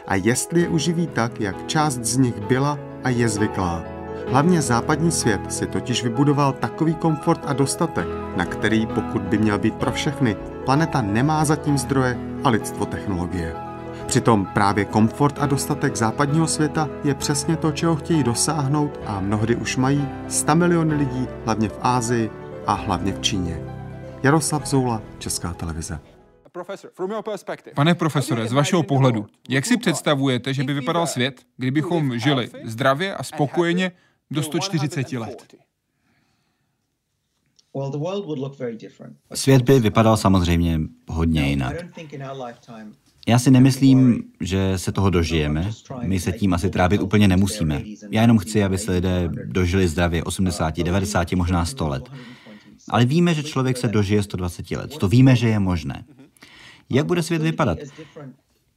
[0.07, 3.83] a jestli je uživí tak, jak část z nich byla a je zvyklá.
[4.27, 9.59] Hlavně západní svět si totiž vybudoval takový komfort a dostatek, na který, pokud by měl
[9.59, 13.55] být pro všechny, planeta nemá zatím zdroje a lidstvo technologie.
[14.07, 19.55] Přitom právě komfort a dostatek západního světa je přesně to, čeho chtějí dosáhnout a mnohdy
[19.55, 22.29] už mají 100 miliony lidí, hlavně v Ázii
[22.67, 23.59] a hlavně v Číně.
[24.23, 25.99] Jaroslav Zoula, Česká televize.
[27.75, 33.15] Pane profesore, z vašeho pohledu, jak si představujete, že by vypadal svět, kdybychom žili zdravě
[33.15, 33.91] a spokojeně
[34.31, 35.55] do 140 let?
[39.33, 41.75] Svět by vypadal samozřejmě hodně jinak.
[43.27, 45.71] Já si nemyslím, že se toho dožijeme.
[46.01, 47.83] My se tím asi trávit úplně nemusíme.
[48.11, 52.09] Já jenom chci, aby se lidé dožili zdravě 80, 90, možná 100 let.
[52.89, 54.97] Ale víme, že člověk se dožije 120 let.
[54.97, 56.05] To víme, že je možné.
[56.89, 57.77] Jak bude svět vypadat?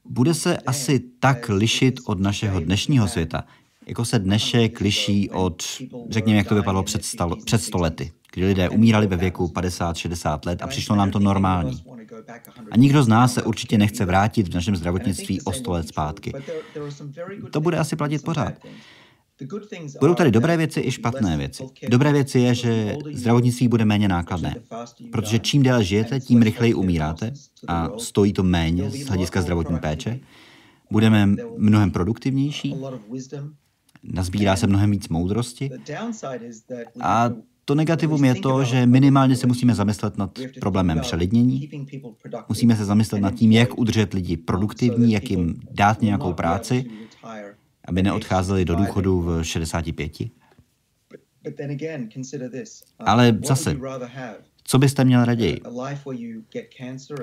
[0.04, 3.44] Bude se asi tak lišit od našeho dnešního světa,
[3.86, 5.62] jako se dnešek liší od,
[6.10, 10.62] řekněme, jak to vypadalo před, stalo, před stolety, kdy lidé umírali ve věku 50-60 let
[10.62, 11.82] a přišlo nám to normální.
[12.70, 16.32] A nikdo z nás se určitě nechce vrátit v našem zdravotnictví o 100 let zpátky.
[17.50, 18.54] To bude asi platit pořád.
[20.00, 21.64] Budou tady dobré věci i špatné věci.
[21.88, 24.54] Dobré věci je, že zdravotnictví bude méně nákladné,
[25.12, 27.32] protože čím déle žijete, tím rychleji umíráte
[27.68, 30.20] a stojí to méně z hlediska zdravotní péče.
[30.90, 32.74] Budeme mnohem produktivnější,
[34.02, 35.70] nazbírá se mnohem víc moudrosti.
[37.00, 37.30] a
[37.64, 41.70] to negativum je to, že minimálně se musíme zamyslet nad problémem přelidnění.
[42.48, 46.84] Musíme se zamyslet nad tím, jak udržet lidi produktivní, jak jim dát nějakou práci
[47.92, 50.12] aby neodcházeli do důchodu v 65?
[52.98, 53.76] Ale zase,
[54.64, 55.60] Co byste měl raději?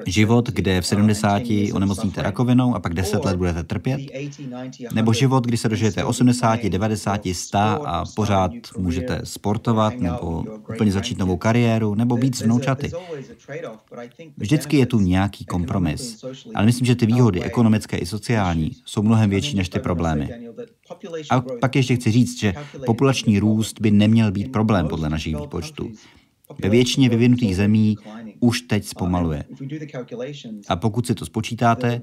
[0.06, 1.42] Život, kde v 70
[1.74, 4.02] onemocníte rakovinou a pak 10 let budete trpět?
[4.94, 11.18] Nebo život, kdy se dožijete 80, 90, 100 a pořád můžete sportovat nebo úplně začít
[11.18, 12.92] novou kariéru nebo víc vnoučaty?
[14.38, 16.26] Vždycky je tu nějaký kompromis.
[16.56, 20.30] Ale myslím, že ty výhody ekonomické i sociální jsou mnohem větší než ty problémy.
[21.30, 22.54] A pak ještě chci říct, že
[22.86, 25.92] populační růst by neměl být problém podle našich výpočtů.
[26.58, 27.98] Ve většině vyvinutých zemí
[28.40, 29.44] už teď zpomaluje.
[30.68, 32.02] A pokud si to spočítáte,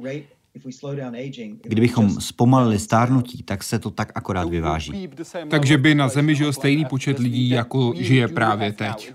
[1.62, 5.08] Kdybychom zpomalili stárnutí, tak se to tak akorát vyváží.
[5.50, 9.12] Takže by na Zemi žil stejný počet lidí, jako žije právě teď.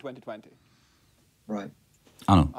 [2.27, 2.49] Ano.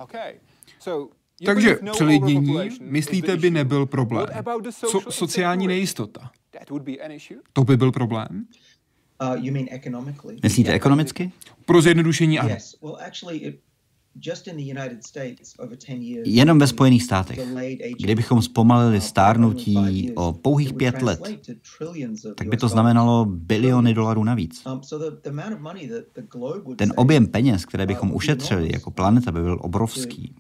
[1.45, 4.27] Takže přelidnění, myslíte, by nebyl problém.
[4.71, 6.31] Co sociální nejistota?
[7.53, 8.47] To by byl problém?
[9.23, 11.33] Uh, Myslíte ekonomicky?
[11.67, 12.57] Pro zjednodušení ano.
[16.25, 17.39] Jenom ve Spojených státech,
[17.99, 21.21] kdybychom zpomalili stárnutí o pouhých pět let,
[22.35, 24.63] tak by to znamenalo biliony dolarů navíc.
[24.67, 24.81] Um,
[26.77, 30.35] Ten objem peněz, které bychom ušetřili jako planeta, by byl obrovský.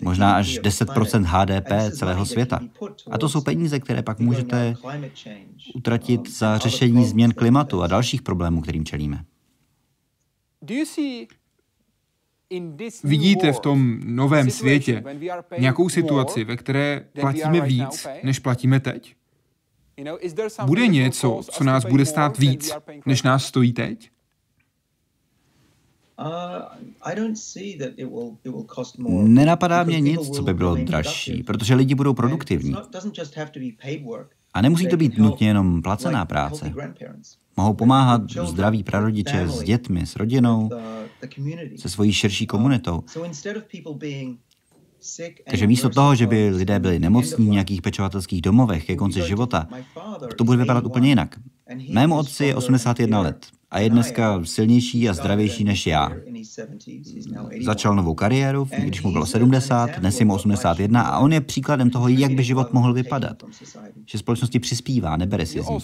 [0.00, 2.60] Možná až 10% HDP celého světa.
[3.10, 4.74] A to jsou peníze, které pak můžete
[5.74, 9.24] utratit um, za řešení změn klimatu a dalších problémů, kterým čelíme.
[13.04, 15.04] Vidíte v tom novém světě
[15.58, 19.14] nějakou situaci, ve které platíme víc, než platíme teď?
[20.66, 22.72] Bude něco, co nás bude stát víc,
[23.06, 24.10] než nás stojí teď?
[26.20, 26.28] Uh,
[29.08, 32.74] Nenapadá mě nic, co by bylo dražší, protože lidi budou produktivní.
[34.54, 36.72] A nemusí to být nutně jenom placená práce.
[37.56, 40.70] Mohou pomáhat zdraví prarodiče s dětmi, s rodinou,
[41.76, 43.02] se svojí širší komunitou.
[45.50, 49.68] Takže místo toho, že by lidé byli nemocní v nějakých pečovatelských domovech ke konci života,
[50.38, 51.38] to bude vypadat úplně jinak.
[51.88, 56.12] Mému otci je 81 let a je dneska silnější a zdravější než já.
[57.64, 61.90] Začal novou kariéru, když mu bylo 70, dnes je mu 81 a on je příkladem
[61.90, 63.42] toho, jak by život mohl vypadat.
[64.06, 65.78] Že společnosti přispívá, nebere si z ní.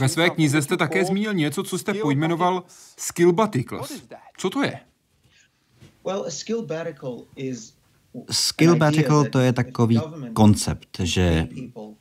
[0.00, 2.62] Ve své knize jste také zmínil něco, co jste pojmenoval
[2.96, 4.02] skill battles.
[4.38, 4.80] Co to je?
[6.04, 7.72] Well, a skill battle is
[8.30, 10.00] Skill Vertical to je takový
[10.32, 11.48] koncept, že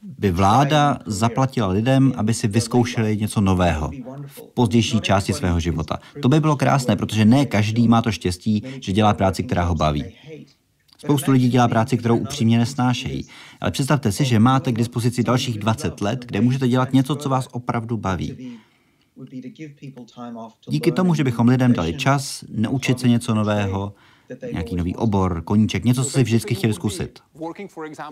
[0.01, 3.91] by vláda zaplatila lidem, aby si vyzkoušeli něco nového
[4.25, 5.99] v pozdější části svého života.
[6.21, 9.75] To by bylo krásné, protože ne každý má to štěstí, že dělá práci, která ho
[9.75, 10.05] baví.
[10.97, 13.27] Spoustu lidí dělá práci, kterou upřímně nesnášejí.
[13.61, 17.29] Ale představte si, že máte k dispozici dalších 20 let, kde můžete dělat něco, co
[17.29, 18.57] vás opravdu baví.
[20.69, 23.93] Díky tomu, že bychom lidem dali čas, naučit se něco nového,
[24.51, 27.19] nějaký nový obor, koníček, něco, co si vždycky chtěli zkusit.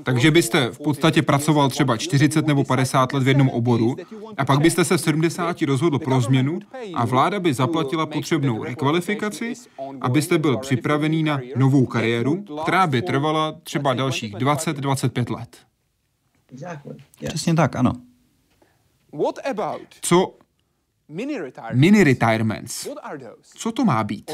[0.03, 3.95] Takže byste v podstatě pracoval třeba 40 nebo 50 let v jednom oboru
[4.38, 6.60] a pak byste se v 70 rozhodl pro změnu
[6.93, 9.53] a vláda by zaplatila potřebnou rekvalifikaci,
[10.01, 15.58] abyste byl připravený na novou kariéru, která by trvala třeba dalších 20-25 let.
[17.25, 17.93] Přesně tak, ano.
[20.01, 20.36] Co
[21.73, 22.88] mini retirements?
[23.56, 24.32] Co to má být?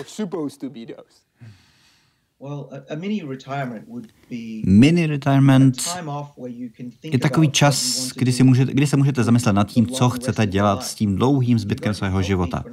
[4.66, 5.76] Mini retirement
[7.04, 10.84] je takový čas, kdy, si můžete, kdy se můžete zamyslet nad tím, co chcete dělat
[10.84, 12.64] s tím dlouhým zbytkem svého života.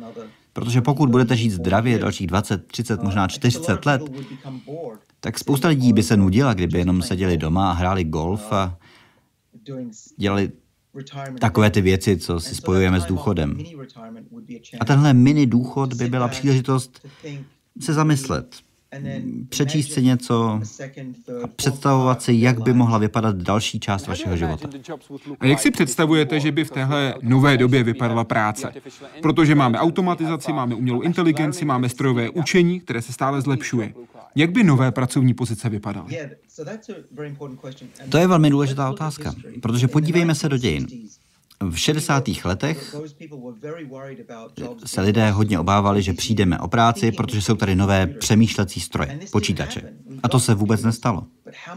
[0.52, 4.02] Protože pokud budete žít zdravě dalších 20, 30, možná 40 let,
[5.20, 8.78] tak spousta lidí by se nudila, kdyby jenom seděli doma a hráli golf a
[10.16, 10.52] dělali
[11.40, 13.58] takové ty věci, co si spojujeme s důchodem.
[14.80, 17.06] A tenhle mini důchod by byla příležitost
[17.80, 18.56] se zamyslet,
[19.48, 20.60] přečíst si něco
[21.44, 24.68] a představovat si, jak by mohla vypadat další část vašeho života.
[25.40, 28.72] A jak si představujete, že by v téhle nové době vypadala práce?
[29.22, 33.94] Protože máme automatizaci, máme umělou inteligenci, máme strojové učení, které se stále zlepšuje.
[34.34, 36.18] Jak by nové pracovní pozice vypadaly?
[38.08, 40.86] To je velmi důležitá otázka, protože podívejme se do dějin.
[41.68, 42.24] V 60.
[42.44, 42.96] letech
[44.84, 49.82] se lidé hodně obávali, že přijdeme o práci, protože jsou tady nové přemýšlecí stroje, počítače.
[50.22, 51.26] A to se vůbec nestalo.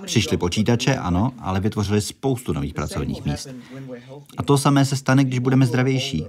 [0.05, 3.49] Přišly počítače, ano, ale vytvořili spoustu nových pracovních míst.
[4.37, 6.25] A to samé se stane, když budeme zdravější.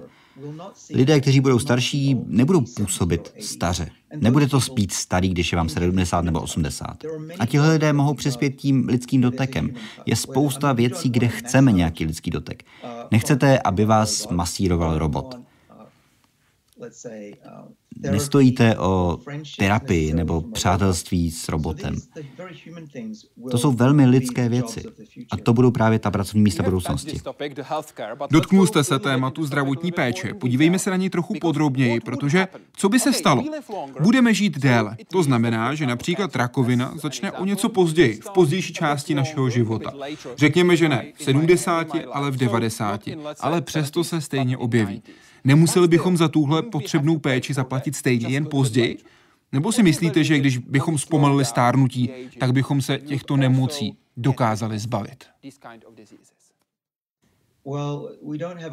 [0.91, 3.89] Lidé, kteří budou starší, nebudou působit staře.
[4.16, 7.05] Nebude to spít starý, když je vám 70 nebo 80.
[7.39, 9.70] A tihle lidé mohou přispět tím lidským dotekem.
[10.07, 12.64] Je spousta věcí, kde chceme nějaký lidský dotek.
[13.11, 15.43] Nechcete, aby vás masíroval robot.
[18.11, 19.18] Nestojíte o
[19.59, 21.97] terapii nebo přátelství s robotem.
[23.51, 24.82] To jsou velmi lidské věci.
[25.30, 27.20] A to budou právě ta pracovní místa budoucnosti.
[28.30, 30.35] Dotknul jste se tématu zdravotní péče.
[30.35, 33.45] Podívejme se na něj trochu podrobněji, protože co by se stalo?
[34.01, 34.97] Budeme žít déle.
[35.12, 39.93] To znamená, že například rakovina začne o něco později, v pozdější části našeho života.
[40.37, 43.01] Řekněme, že ne v 70, ale v 90.
[43.41, 45.03] Ale přesto se stejně objeví.
[45.45, 48.99] Nemuseli bychom za tuhle potřebnou péči zaplatit stejně jen později?
[49.53, 55.24] Nebo si myslíte, že když bychom zpomalili stárnutí, tak bychom se těchto nemocí dokázali zbavit?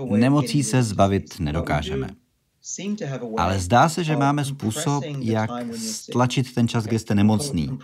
[0.10, 2.08] Nemocí se zbavit nedokážeme.
[3.38, 7.80] Ale zdá se, že máme způsob, jak stlačit ten čas, kdy jste nemocný.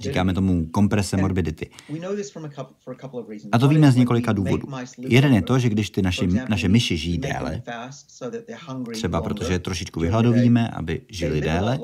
[0.00, 1.70] Říkáme tomu komprese morbidity.
[3.52, 4.68] A to víme z několika důvodů.
[4.98, 7.62] Jeden je to, že když ty naši, naše myši žijí déle,
[8.92, 11.78] třeba protože trošičku vyhladovíme, aby žili déle,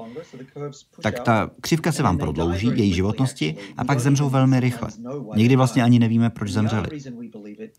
[1.02, 4.88] tak ta křivka se vám prodlouží, její životnosti, a pak zemřou velmi rychle.
[5.36, 6.88] Někdy vlastně ani nevíme, proč zemřeli.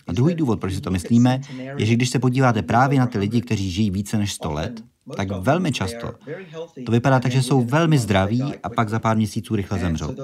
[0.07, 1.41] A druhý důvod, proč si to myslíme,
[1.77, 4.83] je, že když se podíváte právě na ty lidi, kteří žijí více než 100 let,
[5.15, 6.13] tak velmi často
[6.85, 10.15] to vypadá tak, že jsou velmi zdraví a pak za pár měsíců rychle zemřou.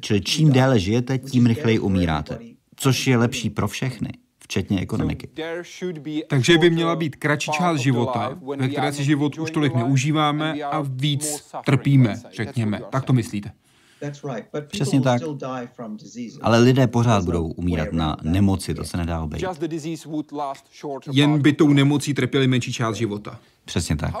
[0.00, 2.38] Čili čím déle žijete, tím rychleji umíráte.
[2.76, 5.28] Což je lepší pro všechny včetně ekonomiky.
[6.28, 10.80] Takže by měla být kratší část života, ve které si život už tolik neužíváme a
[10.80, 12.80] víc trpíme, řekněme.
[12.90, 13.52] Tak to myslíte?
[14.70, 15.22] Přesně tak.
[16.42, 19.44] Ale lidé pořád budou umírat na nemoci, to se nedá obejít.
[21.12, 23.40] Jen by tou nemocí trpěli menší část života.
[23.68, 24.14] Přesně tak.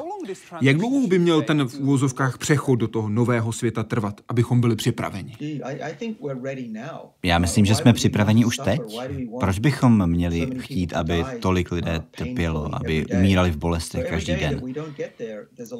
[0.60, 4.76] Jak dlouho by měl ten v úvozovkách přechod do toho nového světa trvat, abychom byli
[4.76, 5.36] připraveni?
[7.22, 8.80] Já myslím, že jsme připraveni už teď.
[9.40, 14.60] Proč bychom měli chtít, aby tolik lidé trpělo, aby umírali v bolestech každý den?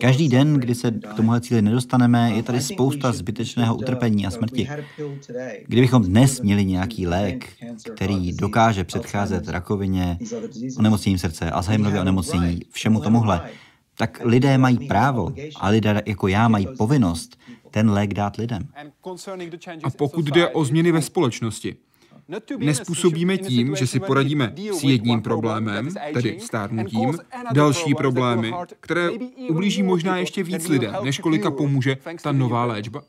[0.01, 4.69] Každý den, kdy se k tomuhle cíli nedostaneme, je tady spousta zbytečného utrpení a smrti.
[5.67, 7.49] Kdybychom dnes měli nějaký lék,
[7.95, 10.19] který dokáže předcházet rakovině,
[10.79, 13.41] onemocnění srdce, Alzheimerově onemocnění, všemu tomuhle,
[13.99, 17.39] tak lidé mají právo a lidé jako já mají povinnost
[17.71, 18.69] ten lék dát lidem.
[19.85, 21.77] A pokud jde o změny ve společnosti,
[22.59, 27.19] Nespůsobíme tím, že si poradíme s jedním problémem, tedy stárnutím,
[27.53, 29.11] další problémy, které
[29.51, 33.03] ublíží možná ještě víc lidem, než kolika pomůže ta nová léčba.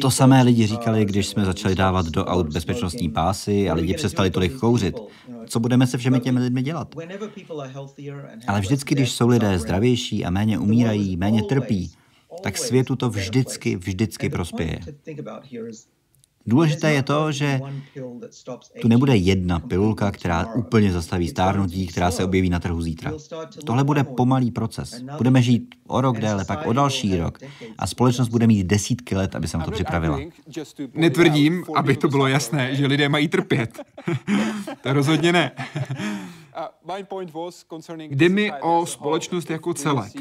[0.00, 4.30] To samé lidi říkali, když jsme začali dávat do aut bezpečnostní pásy a lidi přestali
[4.30, 4.96] tolik kouřit.
[5.46, 6.94] Co budeme se všemi těmi lidmi dělat?
[8.48, 11.92] Ale vždycky, když jsou lidé zdravější a méně umírají, méně trpí,
[12.42, 14.80] tak světu to vždycky, vždycky prospěje.
[16.46, 17.60] Důležité je to, že
[18.80, 23.12] tu nebude jedna pilulka, která úplně zastaví stárnutí, která se objeví na trhu zítra.
[23.64, 25.02] Tohle bude pomalý proces.
[25.16, 27.38] Budeme žít o rok déle, pak o další rok
[27.78, 30.20] a společnost bude mít desítky let, aby se na to připravila.
[30.94, 33.78] Netvrdím, aby to bylo jasné, že lidé mají trpět.
[34.82, 35.52] to rozhodně ne.
[37.98, 40.12] Jde mi o společnost jako celek.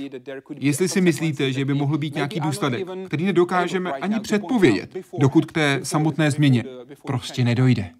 [0.55, 5.51] Jestli si myslíte, že by mohl být nějaký důsledek, který nedokážeme ani předpovědět, dokud k
[5.51, 6.63] té samotné změně
[7.05, 7.91] prostě nedojde.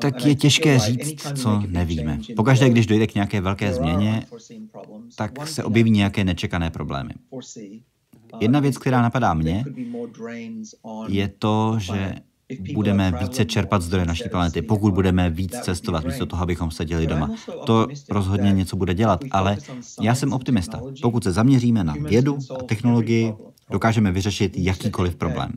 [0.00, 2.18] Tak je těžké říct, co nevíme.
[2.36, 4.26] Pokaždé, když dojde k nějaké velké změně,
[5.16, 7.10] tak se objeví nějaké nečekané problémy.
[8.40, 9.64] Jedna věc, která napadá mě,
[11.08, 12.14] je to, že
[12.74, 17.30] budeme více čerpat zdroje naší planety, pokud budeme víc cestovat, místo toho, abychom seděli doma.
[17.66, 19.56] To rozhodně něco bude dělat, ale
[20.00, 20.80] já jsem optimista.
[21.02, 23.34] Pokud se zaměříme na vědu a technologii,
[23.70, 25.52] dokážeme vyřešit jakýkoliv problém.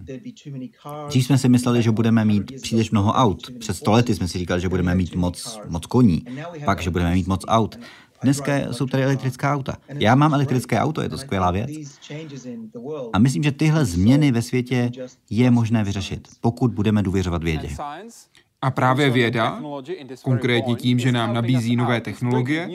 [1.07, 3.51] Dřív jsme si mysleli, že budeme mít příliš mnoho aut.
[3.59, 6.23] Před stolety jsme si říkali, že budeme mít moc, moc koní,
[6.65, 7.79] pak, že budeme mít moc aut.
[8.23, 9.75] Dneska jsou tady elektrická auta.
[9.89, 11.69] Já mám elektrické auto, je to skvělá věc.
[13.13, 14.91] A myslím, že tyhle změny ve světě
[15.29, 17.69] je možné vyřešit, pokud budeme důvěřovat vědě.
[18.61, 19.61] A právě věda,
[20.23, 22.69] konkrétně tím, že nám nabízí nové technologie,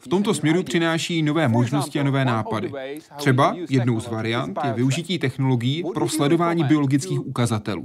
[0.00, 2.72] v tomto směru přináší nové možnosti a nové nápady.
[3.16, 7.82] Třeba jednou z variant je využití technologií pro sledování biologických ukazatelů.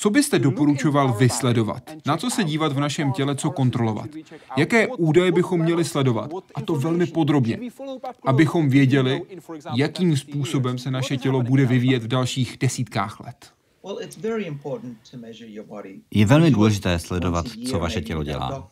[0.00, 1.90] Co byste doporučoval vysledovat?
[2.06, 4.08] Na co se dívat v našem těle, co kontrolovat?
[4.56, 6.30] Jaké údaje bychom měli sledovat?
[6.54, 7.58] A to velmi podrobně,
[8.26, 9.22] abychom věděli,
[9.74, 13.52] jakým způsobem se naše tělo bude vyvíjet v dalších desítkách let.
[16.10, 18.70] Je velmi důležité sledovat, co vaše tělo dělá.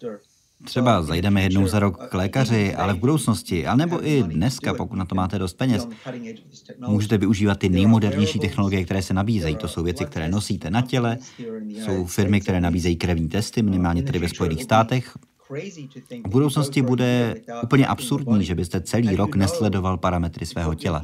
[0.65, 5.05] Třeba zajdeme jednou za rok k lékaři, ale v budoucnosti, anebo i dneska, pokud na
[5.05, 5.89] to máte dost peněz,
[6.89, 9.57] můžete využívat ty nejmodernější technologie, které se nabízejí.
[9.57, 11.19] To jsou věci, které nosíte na těle,
[11.85, 15.17] jsou firmy, které nabízejí krevní testy, minimálně tedy ve Spojených státech.
[16.27, 21.03] V budoucnosti bude úplně absurdní, že byste celý rok nesledoval parametry svého těla.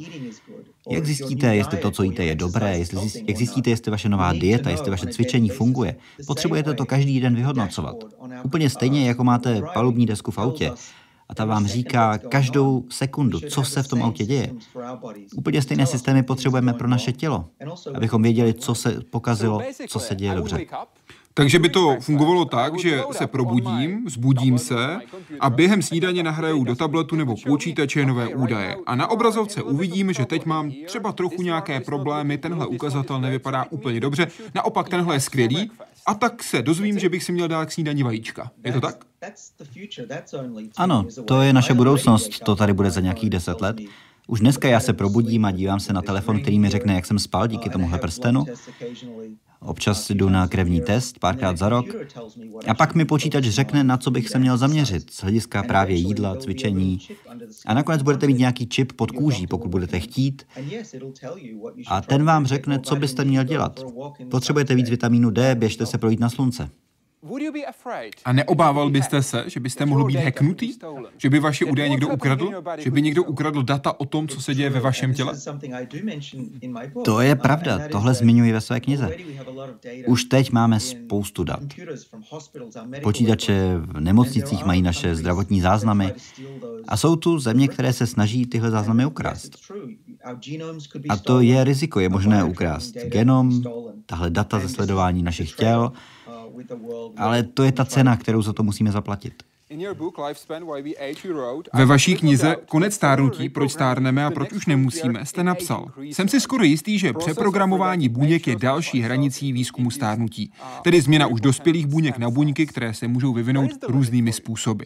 [0.91, 4.70] Jak zjistíte, jestli to, co jíte, je dobré, jestli, jak zjistíte, jestli vaše nová dieta,
[4.70, 5.97] jestli vaše cvičení funguje?
[6.26, 7.97] Potřebujete to každý den vyhodnocovat.
[8.45, 10.72] Úplně stejně, jako máte palubní desku v autě
[11.28, 14.51] a ta vám říká každou sekundu, co se v tom autě děje.
[15.37, 17.45] Úplně stejné systémy potřebujeme pro naše tělo,
[17.95, 20.66] abychom věděli, co se pokazilo, co se děje dobře.
[21.37, 24.99] Takže by to fungovalo tak, že se probudím, zbudím se
[25.41, 28.76] a během snídaně nahraju do tabletu nebo počítače nové údaje.
[28.87, 34.01] A na obrazovce uvidím, že teď mám třeba trochu nějaké problémy, tenhle ukazatel nevypadá úplně
[34.01, 35.70] dobře, naopak tenhle je skvělý
[36.07, 38.51] a tak se dozvím, že bych si měl dát k snídaní vajíčka.
[38.64, 39.05] Je to tak?
[40.76, 43.76] Ano, to je naše budoucnost, to tady bude za nějakých deset let.
[44.26, 47.18] Už dneska já se probudím a dívám se na telefon, který mi řekne, jak jsem
[47.18, 48.45] spal díky tomuhle prstenu.
[49.65, 51.87] Občas jdu na krevní test párkrát za rok
[52.69, 56.37] a pak mi počítač řekne, na co bych se měl zaměřit z hlediska právě jídla,
[56.37, 56.99] cvičení.
[57.67, 60.47] A nakonec budete mít nějaký čip pod kůží, pokud budete chtít.
[61.87, 63.85] A ten vám řekne, co byste měl dělat.
[64.31, 66.71] Potřebujete víc vitamínu D, běžte se projít na slunce.
[68.25, 70.72] A neobával byste se, že byste mohl být hacknutý?
[71.18, 72.51] Že by vaše údaje někdo ukradl?
[72.79, 75.35] Že by někdo ukradl data o tom, co se děje ve vašem těle?
[77.05, 79.16] To je pravda, tohle zmiňuji ve své knize.
[80.07, 81.61] Už teď máme spoustu dat.
[83.03, 86.12] Počítače v nemocnicích mají naše zdravotní záznamy
[86.89, 89.57] a jsou tu země, které se snaží tyhle záznamy ukrást.
[91.09, 93.62] A to je riziko, je možné ukrást genom,
[94.07, 95.93] tahle data ze sledování našich těl,
[97.17, 99.35] ale to je ta cena, kterou za to musíme zaplatit.
[101.75, 105.87] Ve vaší knize Konec stárnutí, proč stárneme a proč už nemusíme, jste napsal.
[105.97, 110.53] Jsem si skoro jistý, že přeprogramování buněk je další hranicí výzkumu stárnutí.
[110.83, 114.85] Tedy změna už dospělých buněk na buňky, které se můžou vyvinout různými způsoby.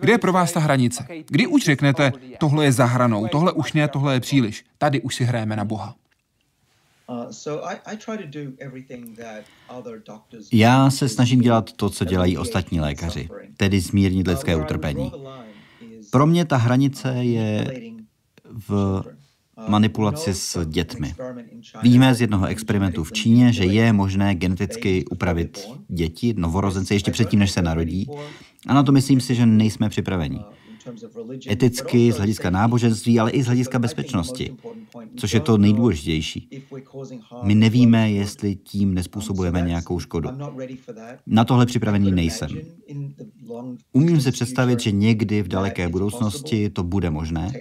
[0.00, 1.06] Kde je pro vás ta hranice?
[1.28, 4.64] Kdy už řeknete, tohle je za hranou, tohle už ne, tohle je příliš.
[4.78, 5.94] Tady už si hrajeme na Boha.
[10.52, 15.12] Já se snažím dělat to, co dělají ostatní lékaři, tedy zmírnit lidské utrpení.
[16.10, 17.80] Pro mě ta hranice je
[18.68, 21.14] v uh, manipulaci s dětmi.
[21.82, 27.40] Víme z jednoho experimentu v Číně, že je možné geneticky upravit děti, novorozence, ještě předtím,
[27.40, 28.08] než se narodí.
[28.66, 30.40] A na to myslím si, že nejsme připraveni.
[31.50, 34.56] Eticky, z hlediska náboženství, ale i z hlediska bezpečnosti,
[35.16, 36.48] což je to nejdůležitější.
[37.42, 40.28] My nevíme, jestli tím nespůsobujeme nějakou škodu.
[41.26, 42.48] Na tohle připravený nejsem.
[43.92, 47.52] Umím si představit, že někdy v daleké budoucnosti to bude možné,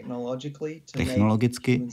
[0.91, 1.87] technologicky,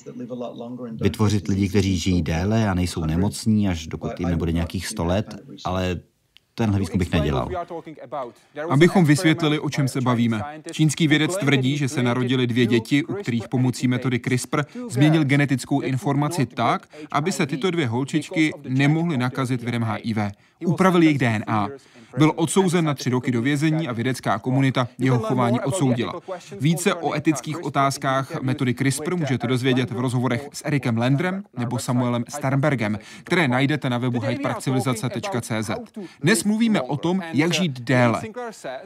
[1.01, 5.37] vytvořit lidi, kteří žijí déle a nejsou nemocní, až dokud jim nebude nějakých 100 let,
[5.65, 6.01] ale
[6.55, 7.49] tenhle výzkum bych nedělal.
[8.71, 10.43] Abychom vysvětlili, o čem se bavíme.
[10.73, 15.81] Čínský vědec tvrdí, že se narodili dvě děti, u kterých pomocí metody CRISPR změnil genetickou
[15.81, 20.19] informaci tak, aby se tyto dvě holčičky nemohly nakazit virem HIV.
[20.67, 21.69] Upravil jejich DNA.
[22.19, 26.21] Byl odsouzen na tři roky do vězení a vědecká komunita jeho chování odsoudila.
[26.61, 32.25] Více o etických otázkách metody CRISPR můžete dozvědět v rozhovorech s Erikem Landrem nebo Samuelem
[32.29, 35.71] Sternbergem, které najdete na webu hydeparkcivilizace.cz.
[36.21, 38.23] Dnes mluvíme o tom, jak žít déle.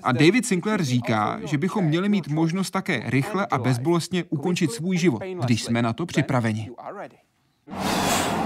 [0.02, 4.96] A David Sinclair říká, že bychom měli mít možnost také rychle a bezbolestně ukončit svůj
[4.96, 6.70] život, když jsme na to připraveni.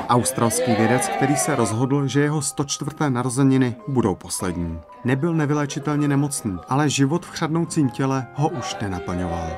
[0.09, 2.91] Australský vědec, který se rozhodl, že jeho 104.
[3.09, 4.79] narozeniny budou poslední.
[5.05, 9.51] Nebyl nevylečitelně nemocný, ale život v chřadnoucím těle ho už nenaplňoval.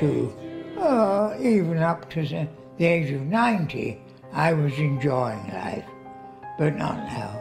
[0.00, 2.46] To, uh, even up to the,
[2.78, 3.98] the age of 90,
[4.32, 5.86] I was enjoying life,
[6.58, 7.40] but not now.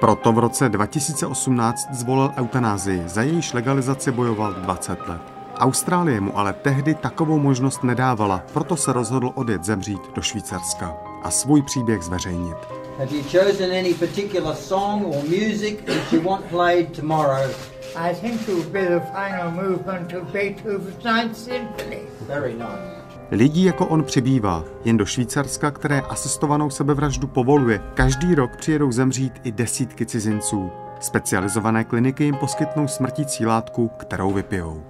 [0.00, 5.41] Proto v roce 2018 zvolil eutanázii, za jejíž legalizaci bojoval 20 let.
[5.58, 11.30] Austrálie mu ale tehdy takovou možnost nedávala, proto se rozhodl odjet zemřít do Švýcarska a
[11.30, 12.56] svůj příběh zveřejnit.
[12.98, 17.50] Have you chosen any particular song or music that you want played tomorrow?
[17.96, 21.98] I think it would be the final movement of Beethoven's Ninth Symphony.
[22.28, 23.02] Very nice.
[23.30, 27.80] Lidí jako on přibývá, jen do Švýcarska, které asistovanou sebevraždu povoluje.
[27.94, 30.70] Každý rok přijedou zemřít i desítky cizinců.
[31.00, 34.82] Specializované kliniky jim poskytnou smrtící látku, kterou vypijou.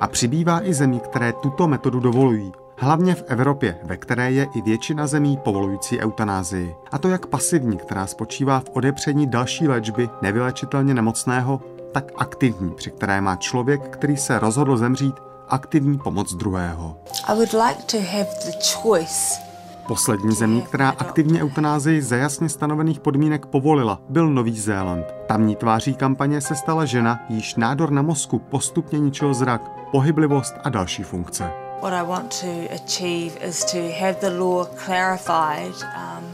[0.00, 2.52] A přibývá i zemí, které tuto metodu dovolují.
[2.76, 6.76] Hlavně v Evropě, ve které je i většina zemí povolující eutanázii.
[6.90, 11.60] A to jak pasivní, která spočívá v odepření další léčby nevylečitelně nemocného,
[11.92, 15.14] tak aktivní, při které má člověk, který se rozhodl zemřít,
[15.48, 16.96] aktivní pomoc druhého.
[17.24, 19.47] I would like to have the choice
[19.88, 25.14] Poslední zemí, která aktivně eutanázii za jasně stanovených podmínek povolila, byl Nový Zéland.
[25.26, 30.68] Tamní tváří kampaně se stala žena, jíž nádor na mozku postupně ničil zrak, pohyblivost a
[30.68, 31.50] další funkce.
[31.82, 36.24] What I want to achieve is to have the law clarified um,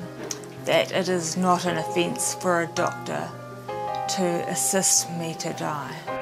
[0.65, 3.44] that it is not an offence for a doctor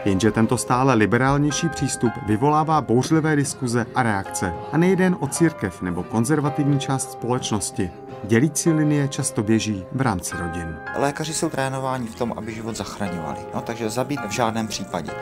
[0.04, 4.54] Jenže tento stále liberálnější přístup vyvolává bouřlivé diskuze a reakce.
[4.72, 7.90] A nejde jen o církev nebo konzervativní část společnosti.
[8.24, 10.76] Dělící linie často běží v rámci rodin.
[10.96, 15.12] Lékaři jsou trénováni v tom, aby život zachraňovali, no, takže zabít v žádném případě.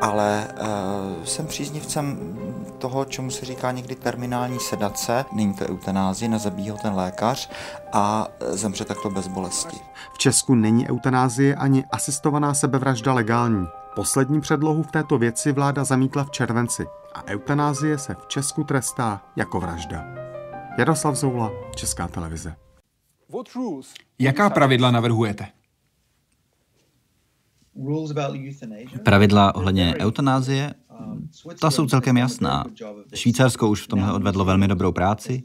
[0.00, 2.18] Ale uh, jsem příznivcem
[2.78, 7.50] toho, čemu se říká někdy terminální sedace, není to eutanázie, nezabíjí ho ten lékař
[7.92, 9.76] a zemře takto bez bolesti.
[10.14, 13.66] V Česku není eutanázie ani asistovaná sebevražda legální.
[13.94, 19.20] Poslední předlohu v této věci vláda zamítla v červenci a eutanázie se v Česku trestá
[19.36, 20.25] jako vražda.
[20.78, 22.56] Jaroslav Zoula, Česká televize.
[24.18, 25.46] Jaká pravidla navrhujete?
[29.04, 30.74] Pravidla ohledně eutanázie,
[31.60, 32.64] ta jsou celkem jasná.
[33.14, 35.42] Švýcarsko už v tomhle odvedlo velmi dobrou práci.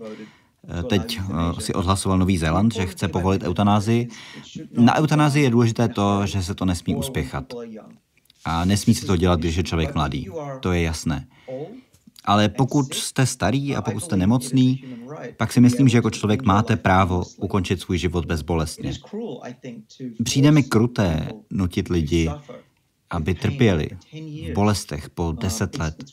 [0.89, 4.07] Teď eh, si odhlasoval Nový Zéland, že chce povolit eutanázii.
[4.77, 7.53] Na eutanázii je důležité to, že se to nesmí uspěchat.
[8.45, 10.27] A nesmí se to dělat, když je člověk mladý.
[10.59, 11.27] To je jasné.
[12.25, 14.83] Ale pokud jste starý a pokud jste nemocný,
[15.37, 18.93] pak si myslím, že jako člověk máte právo ukončit svůj život bezbolestně.
[20.23, 22.29] Přijde mi kruté nutit lidi,
[23.09, 23.89] aby trpěli
[24.49, 26.03] v bolestech po deset let.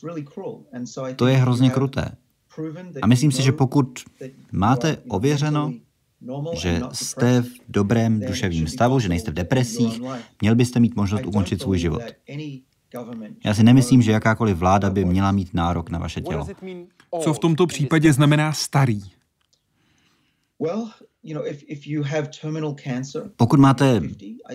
[1.15, 2.11] To je hrozně kruté.
[3.01, 3.99] A myslím si, že pokud
[4.51, 5.73] máte ověřeno,
[6.53, 10.01] že jste v dobrém duševním stavu, že nejste v depresích,
[10.41, 12.01] měl byste mít možnost ukončit svůj život.
[13.45, 16.47] Já si nemyslím, že jakákoliv vláda by měla mít nárok na vaše tělo.
[17.23, 19.01] Co v tomto případě znamená starý?
[23.35, 24.01] Pokud máte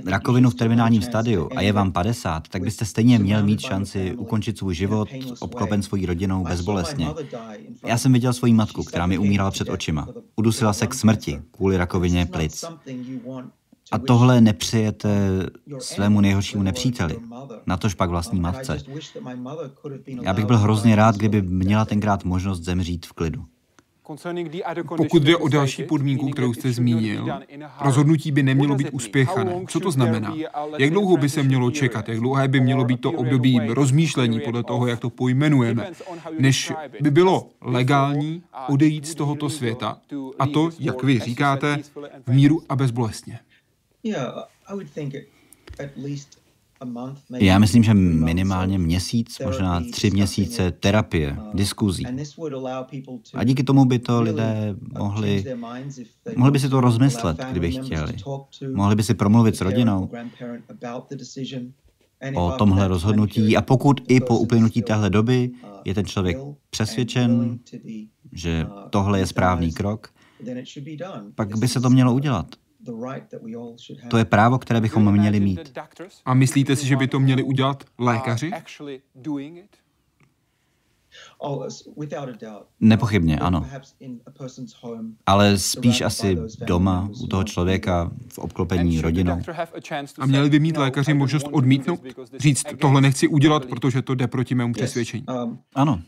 [0.06, 4.58] rakovinu v terminálním stadiu a je vám 50, tak byste stejně měl mít šanci ukončit
[4.58, 5.08] svůj život
[5.40, 7.08] obklopen svojí rodinou bezbolestně.
[7.86, 10.08] Já jsem viděl svoji matku, která mi umírala před očima.
[10.36, 12.64] Udusila se k smrti kvůli rakovině plic.
[13.92, 15.08] A tohle nepřijete
[15.78, 17.16] svému nejhoršímu nepříteli,
[17.66, 18.78] natož pak vlastní matce.
[20.22, 23.44] Já bych byl hrozně rád, kdyby měla tenkrát možnost zemřít v klidu.
[24.96, 27.26] Pokud jde o další podmínku, kterou jste zmínil,
[27.80, 29.64] rozhodnutí by nemělo být uspěchané.
[29.68, 30.34] Co to znamená?
[30.78, 32.08] Jak dlouho by se mělo čekat?
[32.08, 35.90] Jak dlouhé by mělo být to období rozmýšlení podle toho, jak to pojmenujeme,
[36.38, 39.98] než by bylo legální odejít z tohoto světa?
[40.38, 41.78] A to, jak vy říkáte,
[42.26, 43.38] v míru a bezbolestně.
[47.38, 52.06] Já myslím, že minimálně měsíc, možná tři měsíce terapie, uh, diskuzí.
[53.34, 55.44] A díky tomu by to lidé mohli,
[56.36, 58.16] mohli by si to rozmyslet, kdyby chtěli.
[58.74, 60.10] Mohli by si promluvit s rodinou
[62.34, 66.38] o tomhle rozhodnutí a pokud i po uplynutí téhle doby uh, je ten člověk
[66.70, 67.58] přesvědčen,
[68.32, 70.08] že uh, tohle je správný krok,
[71.34, 72.46] pak by se to mělo udělat.
[74.08, 75.78] To je právo, které bychom měli mít.
[76.24, 78.50] A myslíte si, že by to měli udělat lékaři?
[81.38, 81.66] Oh,
[82.80, 83.66] Nepochybně, ano.
[85.26, 89.40] Ale spíš asi doma, u toho člověka, v obklopení rodinou.
[90.18, 92.00] A měli by mít lékaři možnost odmítnout?
[92.38, 95.24] Říct, tohle nechci udělat, protože to jde proti mému přesvědčení.
[95.44, 96.02] Um, ano.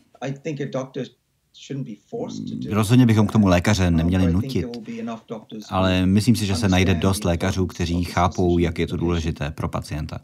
[2.69, 4.65] Rozhodně bychom k tomu lékaře neměli nutit,
[5.69, 9.69] ale myslím si, že se najde dost lékařů, kteří chápou, jak je to důležité pro
[9.69, 10.19] pacienta.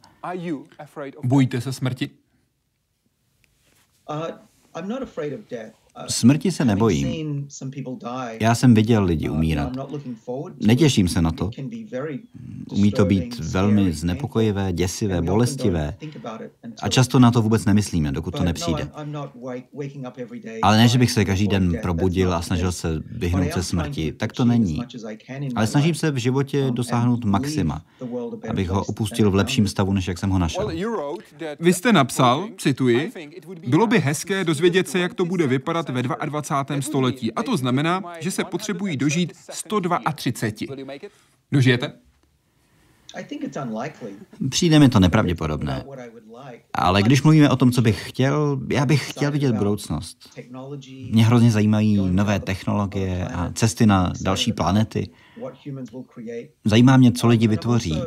[1.23, 2.09] Bojíte se smrti?
[5.99, 7.47] Uh, Smrti se nebojím.
[8.39, 9.71] Já jsem viděl lidi umírat.
[10.65, 11.49] Netěším se na to.
[12.71, 15.97] Umí to být velmi znepokojivé, děsivé, bolestivé.
[16.81, 18.89] A často na to vůbec nemyslíme, dokud to nepřijde.
[20.61, 24.11] Ale ne, že bych se každý den probudil a snažil se vyhnout se smrti.
[24.11, 24.81] Tak to není.
[25.55, 27.81] Ale snažím se v životě um, dosáhnout maxima,
[28.49, 30.71] abych ho opustil v lepším stavu, než jak jsem ho našel.
[31.59, 33.11] Vy jste napsal, cituji,
[33.67, 36.81] bylo by hezké dozvědět se, jak to bude vypadat ve 22.
[36.81, 37.33] století.
[37.33, 39.99] A to znamená, že se potřebují dožít 132.
[41.51, 41.93] Dožijete?
[44.49, 45.83] Přijde mi to nepravděpodobné.
[46.73, 50.29] Ale když mluvíme o tom, co bych chtěl, já bych chtěl vidět budoucnost.
[51.11, 55.09] Mě hrozně zajímají nové technologie a cesty na další planety.
[56.65, 58.01] Zajímá mě, co lidi vytvoří.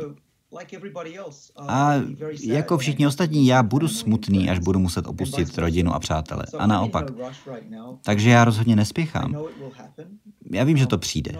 [1.57, 1.93] A
[2.43, 6.43] jako všichni ostatní, já budu smutný, až budu muset opustit rodinu a přátele.
[6.57, 7.05] A naopak.
[8.03, 9.37] Takže já rozhodně nespěchám.
[10.51, 11.31] Já vím, že to přijde.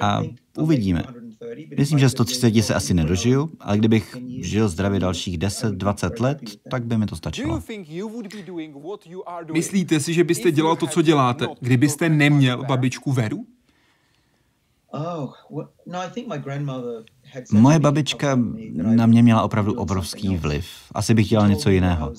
[0.00, 0.22] A
[0.58, 1.04] uvidíme.
[1.78, 6.38] Myslím, že 130 se asi nedožiju, ale kdybych žil zdravě dalších 10-20 let,
[6.70, 7.62] tak by mi to stačilo.
[9.52, 13.46] Myslíte si, že byste dělal to, co děláte, kdybyste neměl babičku Veru?
[17.52, 18.38] Moje babička
[18.72, 20.66] na mě měla opravdu obrovský vliv.
[20.94, 22.12] Asi bych dělal něco jiného.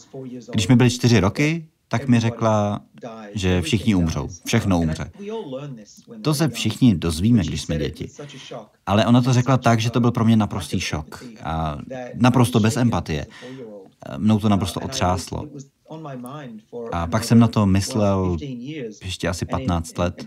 [0.51, 2.81] Když mi byly čtyři roky, tak mi řekla,
[3.33, 5.11] že všichni umřou, všechno umře.
[6.21, 8.09] To se všichni dozvíme, když jsme děti.
[8.85, 11.77] Ale ona to řekla tak, že to byl pro mě naprostý šok a
[12.15, 13.27] naprosto bez empatie.
[14.17, 15.45] Mnou to naprosto otřáslo.
[16.91, 18.37] A pak jsem na to myslel
[19.03, 20.25] ještě asi 15 let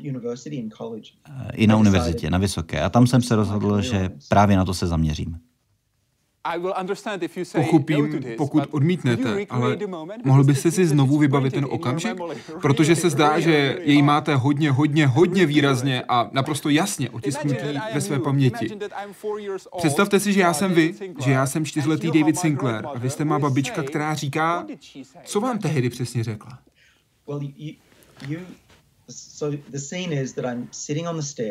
[1.53, 2.81] i na univerzitě, na vysoké.
[2.81, 5.39] A tam jsem se rozhodl, že právě na to se zaměřím.
[7.65, 9.79] Pochopím, pokud odmítnete, ale
[10.25, 12.17] mohl byste si znovu vybavit ten okamžik?
[12.63, 17.57] Protože se zdá, že jej máte hodně, hodně, hodně výrazně a naprosto jasně otisknutý
[17.95, 18.69] ve své paměti.
[19.79, 20.95] Představte si, že já jsem vy,
[21.25, 22.87] že já jsem čtyřletý David Sinclair.
[22.87, 24.67] a vy jste má babička, která říká,
[25.25, 26.59] co vám tehdy přesně řekla?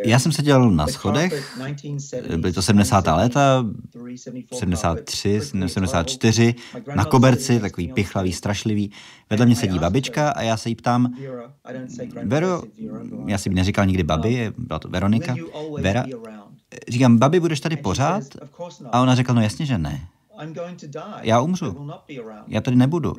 [0.06, 1.58] Já jsem seděl na schodech,
[2.38, 3.08] byly to 70.
[3.08, 3.66] léta,
[4.54, 6.56] 73, 74,
[6.96, 8.92] na koberci, takový pichlavý, strašlivý.
[9.30, 11.14] Vedle mě sedí babička a já se jí ptám,
[12.24, 12.62] Vero,
[13.28, 15.36] já si neříkal nikdy babi, byla to Veronika,
[15.82, 16.06] Vera,
[16.90, 18.24] říkám, babi, budeš tady pořád?
[18.92, 20.08] A ona řekla, no jasně, že ne.
[21.22, 21.90] Já umřu.
[22.48, 23.14] Já tady nebudu.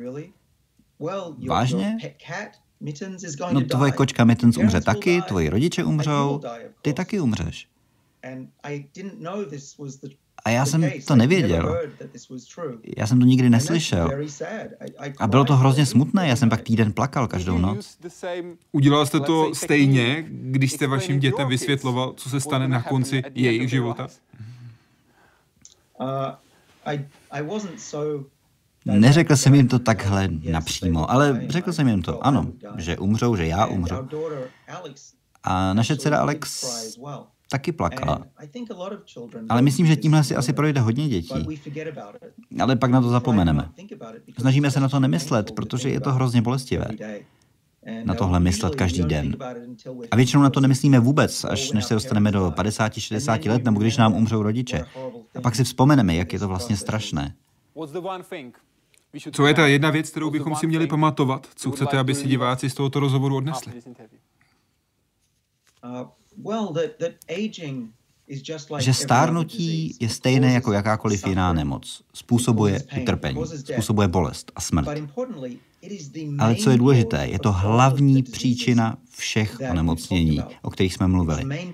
[1.47, 1.97] Vážně?
[3.51, 6.41] No tvoje kočka Mittens umře taky, tvoji rodiče umřou,
[6.81, 7.67] ty taky umřeš.
[10.45, 11.77] A já jsem to nevěděl.
[12.97, 14.09] Já jsem to nikdy neslyšel.
[15.19, 17.97] A bylo to hrozně smutné, já jsem pak týden plakal každou noc.
[18.71, 23.69] Udělal jste to stejně, když jste vašim dětem vysvětloval, co se stane na konci jejich
[23.69, 24.07] života?
[28.87, 33.35] Uh, Neřekl jsem jim to takhle napřímo, ale řekl jsem jim to, ano, že umřou,
[33.35, 33.95] že já umřu.
[35.43, 36.65] A naše dcera Alex
[37.49, 38.25] taky plakala.
[39.49, 41.47] Ale myslím, že tímhle si asi projde hodně dětí.
[42.61, 43.69] Ale pak na to zapomeneme.
[44.39, 46.87] Snažíme se na to nemyslet, protože je to hrozně bolestivé.
[48.03, 49.35] Na tohle myslet každý den.
[50.11, 53.97] A většinou na to nemyslíme vůbec, až než se dostaneme do 50-60 let, nebo když
[53.97, 54.85] nám umřou rodiče.
[55.35, 57.33] A pak si vzpomeneme, jak je to vlastně strašné.
[59.31, 61.47] Co je ta jedna věc, kterou bychom si měli pamatovat?
[61.55, 63.73] Co chcete, aby si diváci z tohoto rozhovoru odnesli?
[65.83, 66.07] Uh,
[68.79, 72.03] že stárnutí je stejné jako jakákoliv jiná nemoc.
[72.13, 74.87] Způsobuje utrpení, způsobuje bolest a smrt.
[76.39, 81.69] Ale co je důležité, je to hlavní příčina všech onemocnění, o kterých jsme mluvili.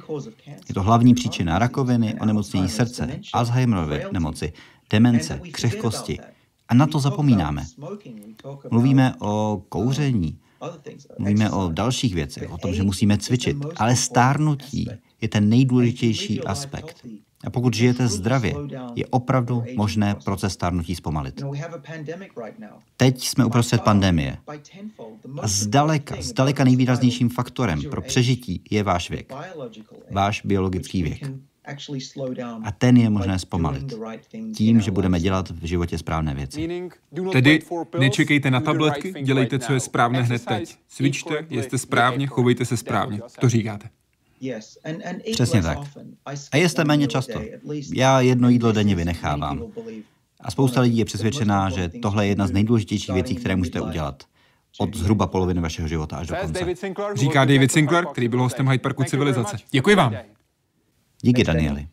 [0.68, 4.54] Je to hlavní příčina rakoviny, onemocnění srdce, Alzheimerovy nemoci,
[4.90, 6.20] demence, křehkosti,
[6.74, 7.66] a na to zapomínáme.
[8.72, 10.38] Mluvíme o kouření,
[11.18, 14.90] mluvíme o dalších věcech, o tom, že musíme cvičit, ale stárnutí
[15.22, 17.06] je ten nejdůležitější aspekt.
[17.46, 18.56] A pokud žijete zdravě,
[18.96, 21.44] je opravdu možné proces stárnutí zpomalit.
[22.98, 24.38] Teď jsme uprostřed pandemie.
[25.42, 29.34] A zdaleka, zdaleka nejvýraznějším faktorem pro přežití je váš věk.
[30.12, 31.32] Váš biologický věk.
[32.64, 33.94] A ten je možné zpomalit
[34.56, 36.90] tím, že budeme dělat v životě správné věci.
[37.32, 37.60] Tedy
[38.00, 40.78] nečekejte na tabletky, dělejte, co je správné hned teď.
[40.88, 43.20] Cvičte, jeste správně, chovejte se správně.
[43.40, 43.90] To říkáte.
[45.32, 45.78] Přesně tak.
[46.52, 47.42] A jeste méně často.
[47.94, 49.64] Já jedno jídlo denně vynechávám.
[50.40, 54.24] A spousta lidí je přesvědčená, že tohle je jedna z nejdůležitějších věcí, které můžete udělat
[54.78, 56.66] od zhruba poloviny vašeho života až do konce.
[57.16, 59.58] Říká David Sinclair, který byl hostem Hyde Parku Civilizace.
[59.72, 60.16] Děkuji vám.
[61.26, 61.88] Díky, Danieli.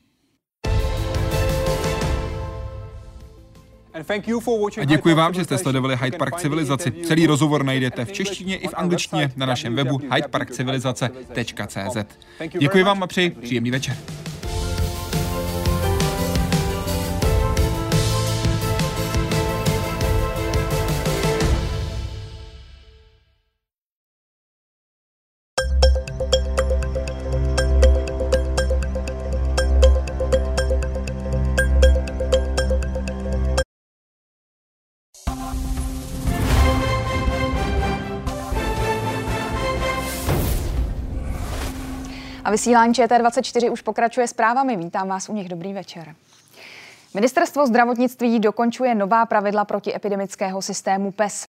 [4.80, 6.92] A děkuji vám, že jste sledovali Hyde Park Civilizaci.
[6.92, 11.96] Celý rozhovor najdete v češtině i v angličtině na našem webu hydeparkcivilizace.cz.
[12.58, 13.96] Děkuji vám a přeji příjemný večer.
[42.50, 44.76] Vysílání ČT24 už pokračuje zprávami.
[44.76, 45.48] Vítám vás u nich.
[45.48, 46.14] Dobrý večer.
[47.14, 51.46] Ministerstvo zdravotnictví dokončuje nová pravidla proti epidemického systému PES.